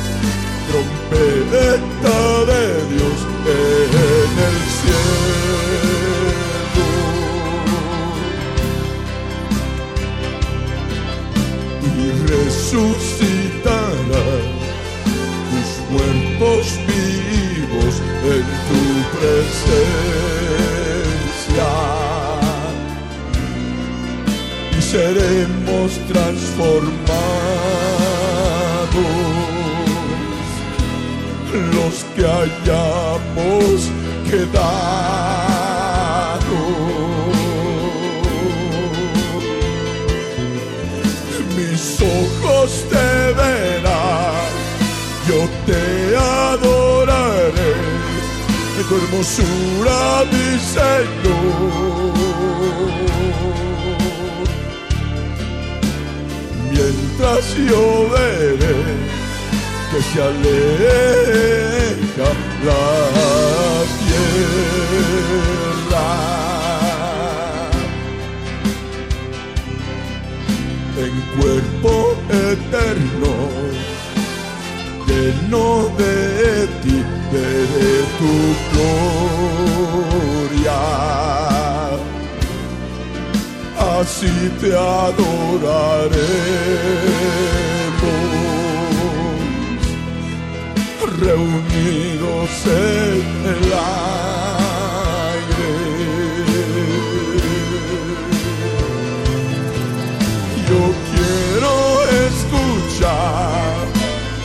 [0.68, 2.62] trompeta de
[2.94, 3.01] Dios
[12.72, 14.26] resucitará.
[15.50, 17.94] Tus muertos vivos
[18.24, 18.82] en tu
[19.18, 19.70] presencia.
[24.76, 27.12] Y seremos transformados.
[31.74, 33.78] Los que hayamos
[34.30, 35.41] quedado.
[42.70, 44.52] Te verán,
[45.28, 45.82] yo te
[46.16, 47.74] adoraré
[48.76, 52.12] de tu hermosura, mi Señor.
[56.70, 58.76] Mientras yo veré
[59.90, 61.50] que se aleja
[62.64, 62.84] la
[63.98, 65.32] tierra.
[70.96, 73.32] En cuerpo eterno,
[75.06, 76.98] lleno de ti,
[77.32, 77.50] de
[78.18, 78.34] tu
[78.72, 80.32] gloria.
[84.00, 85.22] Así te adoraremos,
[91.20, 93.62] reunidos en el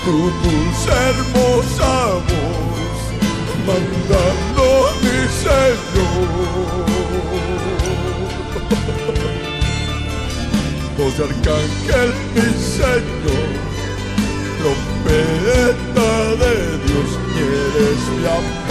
[0.07, 1.93] tu dulce hermosa
[2.29, 2.99] voz,
[3.67, 4.65] mandando
[5.03, 6.29] mi Señor.
[10.97, 12.47] Voz arcángel, mi
[12.77, 13.49] Señor,
[14.59, 16.11] trompeta
[16.41, 16.53] de
[16.85, 18.66] Dios, quieres mi amado.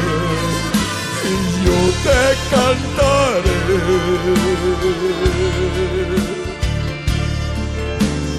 [1.29, 3.61] y yo te cantaré.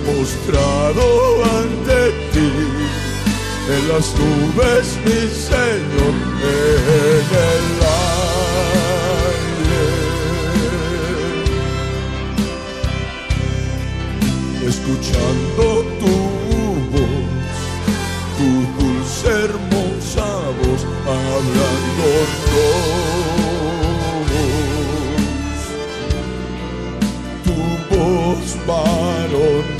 [0.07, 1.05] Mostrado
[1.59, 1.99] ante
[2.31, 2.51] ti
[3.75, 8.31] en las nubes, mi Señor, en el aire.
[14.67, 15.63] escuchando
[15.99, 16.13] tu
[16.91, 17.57] voz,
[18.37, 19.60] tu dulce
[27.43, 27.55] Tu
[27.89, 29.71] voz varonil,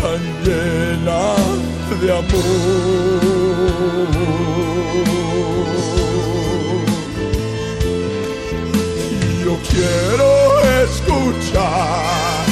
[0.00, 1.22] tan llena
[2.00, 3.38] de amor.
[9.44, 10.30] Yo quiero
[10.84, 12.46] escuchar,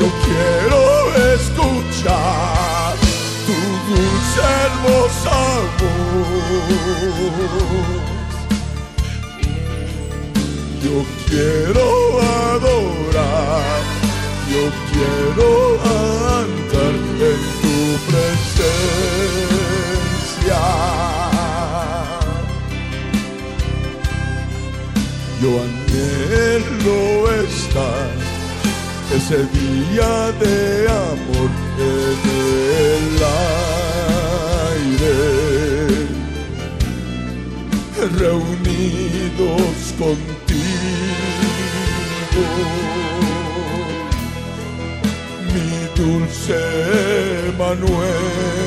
[0.00, 0.80] yo quiero
[1.34, 2.41] escuchar
[3.94, 5.38] dulce hermosa
[5.78, 6.42] voz.
[10.82, 10.96] Yo
[11.28, 11.86] quiero
[12.50, 13.82] adorar,
[14.52, 15.48] yo quiero
[15.84, 16.94] andar
[17.30, 17.78] en tu
[18.08, 18.92] presencia.
[25.40, 26.98] Yo anhelo
[27.42, 28.12] estar
[29.16, 30.56] ese día de
[30.88, 33.22] amor en el
[38.18, 40.22] reunidos contigo,
[45.52, 46.60] mi dulce
[47.58, 48.62] Manuel.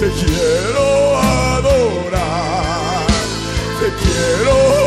[0.00, 3.06] Te quiero adorar,
[3.80, 4.85] te quiero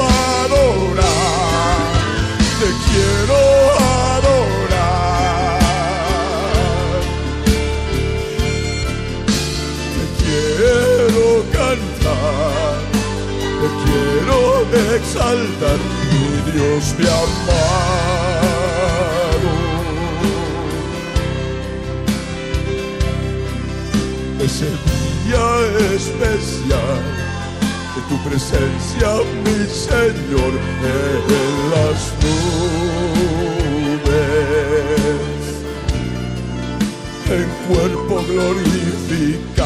[14.70, 15.80] quiero exaltar,
[16.12, 17.90] mi Dios mi amado.
[24.44, 24.70] ese
[25.26, 25.48] día
[25.96, 27.02] especial
[27.96, 29.10] de tu presencia,
[29.44, 31.22] mi Señor, en
[31.72, 32.90] las nubes,
[37.30, 39.59] en cuerpo glorificado,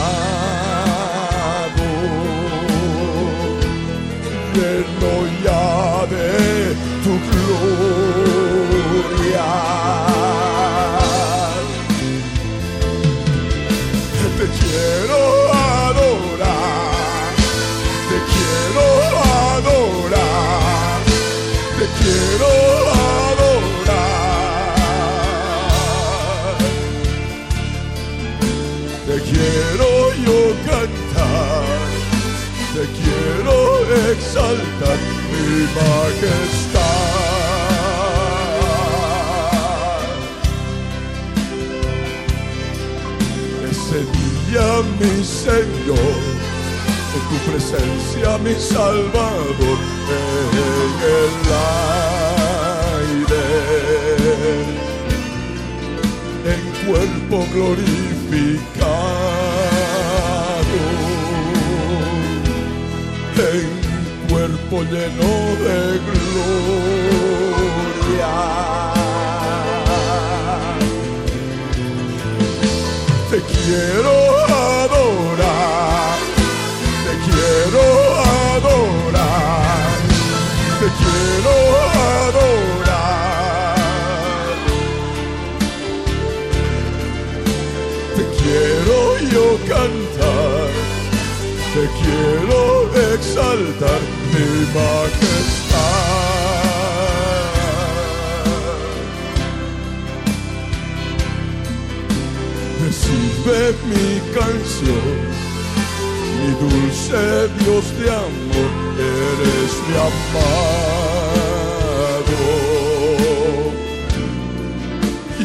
[45.44, 46.16] Señor,
[47.16, 50.54] en tu presencia, mi Salvador, en
[51.20, 51.34] el
[53.20, 53.46] aire,
[56.54, 58.84] en cuerpo glorificado,
[63.36, 63.68] en
[64.30, 65.32] cuerpo lleno
[65.66, 66.74] de gloria.
[73.30, 74.43] Te quiero
[93.54, 94.02] exaltar
[94.34, 95.94] mi majestad.
[102.82, 103.60] Recibe
[103.90, 105.14] mi canción,
[106.40, 107.22] mi dulce
[107.60, 110.84] Dios de amor, eres mi amado.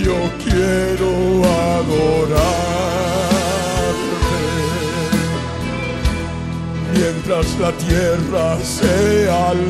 [0.04, 1.10] Yo quiero
[1.74, 2.57] adorarte
[7.28, 9.66] mientras la tierra se aleja.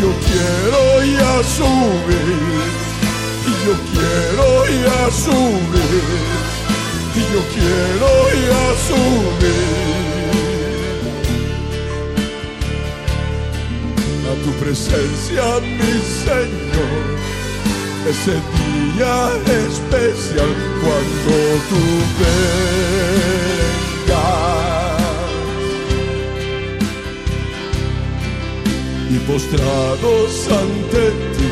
[0.00, 0.82] Yo quiero
[1.18, 2.68] ya subir,
[3.64, 4.48] yo quiero
[4.84, 6.04] ya subir,
[7.32, 8.10] yo quiero
[8.48, 9.86] ya subir
[14.30, 15.94] a tu presencia, mi
[16.24, 17.25] Señor,
[18.08, 19.16] ese día
[19.66, 21.34] especial cuando
[21.68, 21.82] tú
[22.20, 22.46] vengas.
[29.10, 31.04] Y postrados ante
[31.36, 31.50] ti,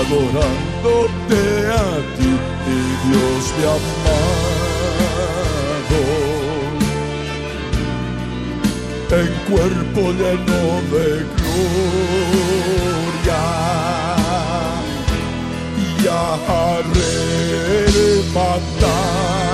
[0.00, 1.42] adorándote
[1.72, 1.84] a
[2.16, 2.30] ti,
[2.66, 4.40] mi Dios mi amado,
[9.10, 10.60] en cuerpo lleno
[10.92, 11.06] de
[13.16, 13.42] gloria
[16.06, 19.45] Я Харе Паттай.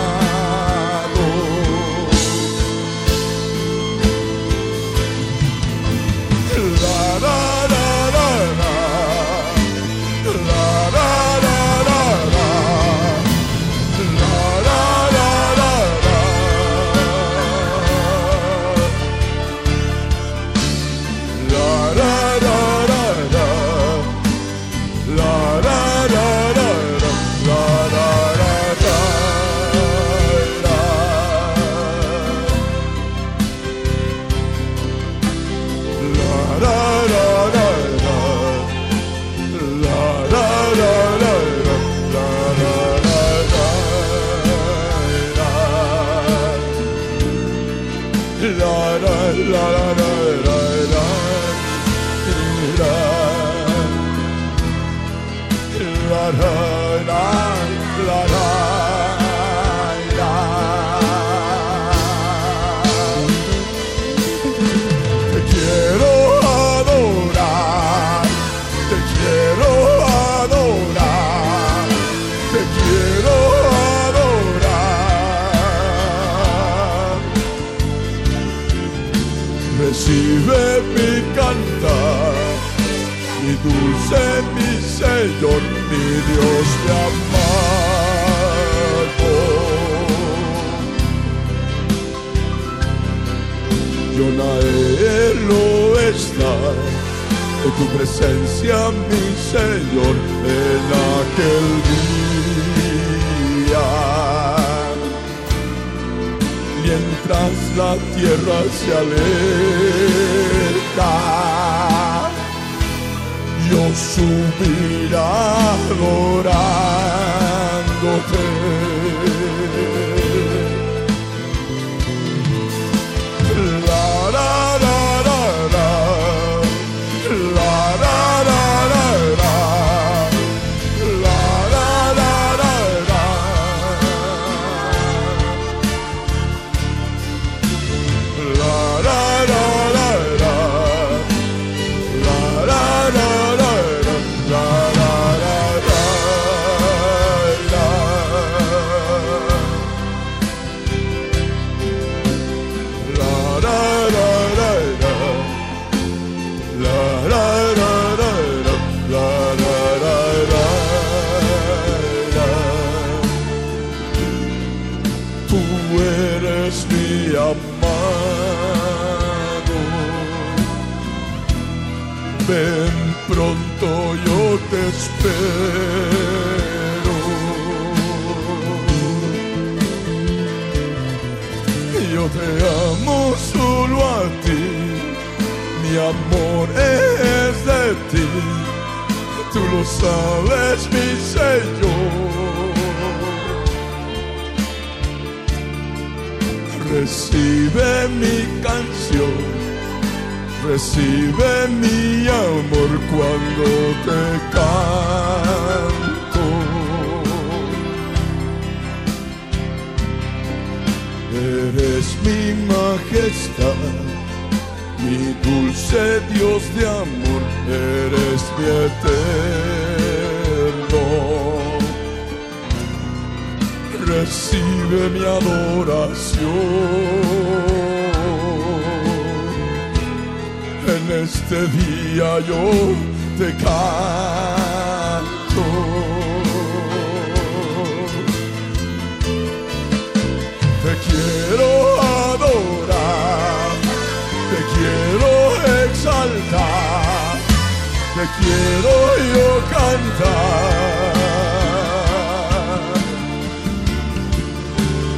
[248.23, 248.95] le quiero
[249.35, 251.15] yo cantar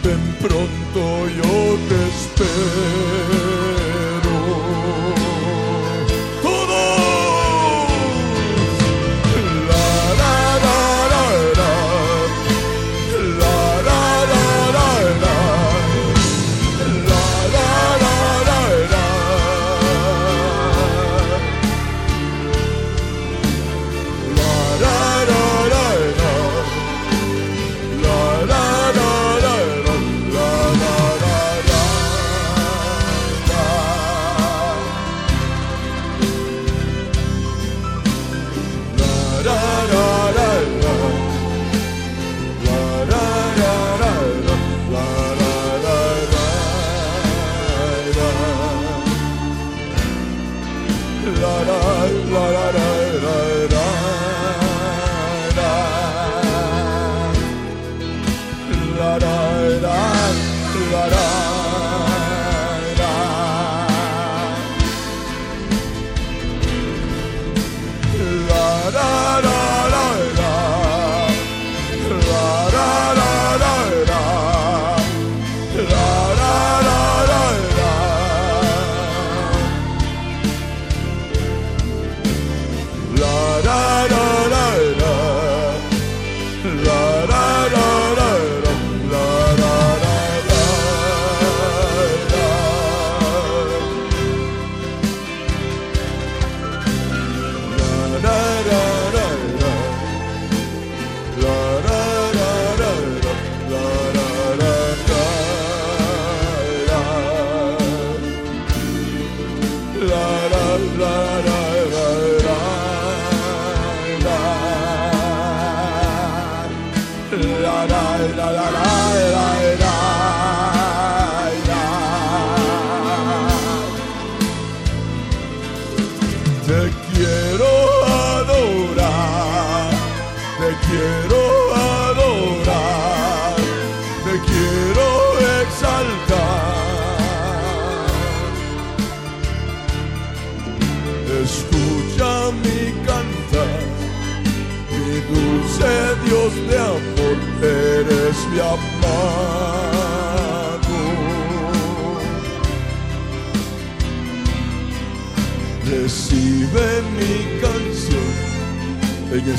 [0.02, 1.54] Ven pronto yo
[1.88, 3.85] te espero.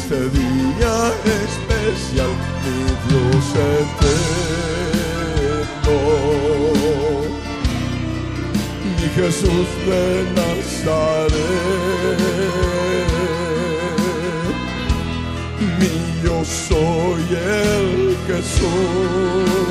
[0.09, 0.95] este día
[1.43, 2.31] especial,
[2.63, 3.47] mi Dios
[3.83, 4.37] eterno.
[8.95, 10.05] Mi Jesús de
[10.37, 11.37] Nazaret,
[15.77, 15.93] mi
[16.23, 19.67] yo soy el que soy.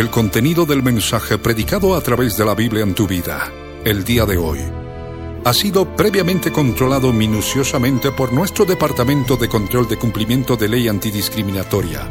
[0.00, 3.52] El contenido del mensaje predicado a través de la Biblia en tu vida,
[3.84, 4.58] el día de hoy,
[5.44, 12.08] ha sido previamente controlado minuciosamente por nuestro Departamento de Control de Cumplimiento de Ley Antidiscriminatoria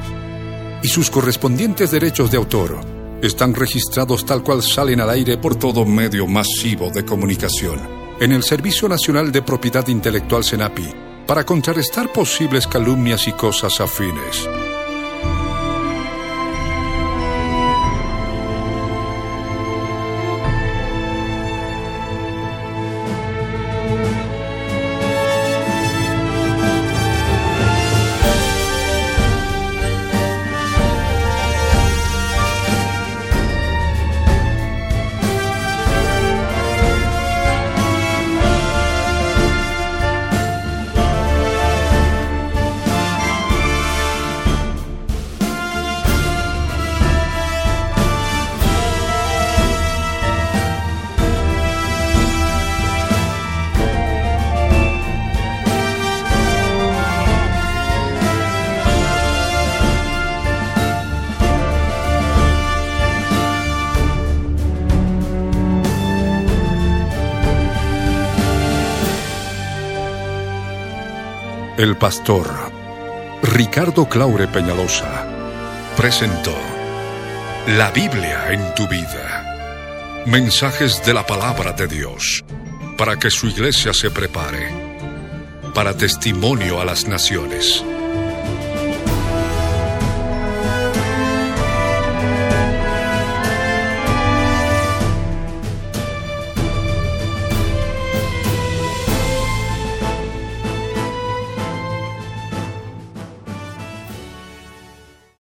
[0.83, 2.79] y sus correspondientes derechos de autor
[3.23, 7.79] están registrados tal cual salen al aire por todo medio masivo de comunicación
[8.19, 10.93] en el Servicio Nacional de Propiedad Intelectual SENAPI
[11.25, 14.47] para contrarrestar posibles calumnias y cosas afines.
[71.99, 72.47] Pastor
[73.43, 75.27] Ricardo Claure Peñalosa
[75.97, 76.55] presentó
[77.67, 80.23] La Biblia en tu vida.
[80.25, 82.45] Mensajes de la palabra de Dios
[82.97, 84.71] para que su iglesia se prepare
[85.75, 87.83] para testimonio a las naciones.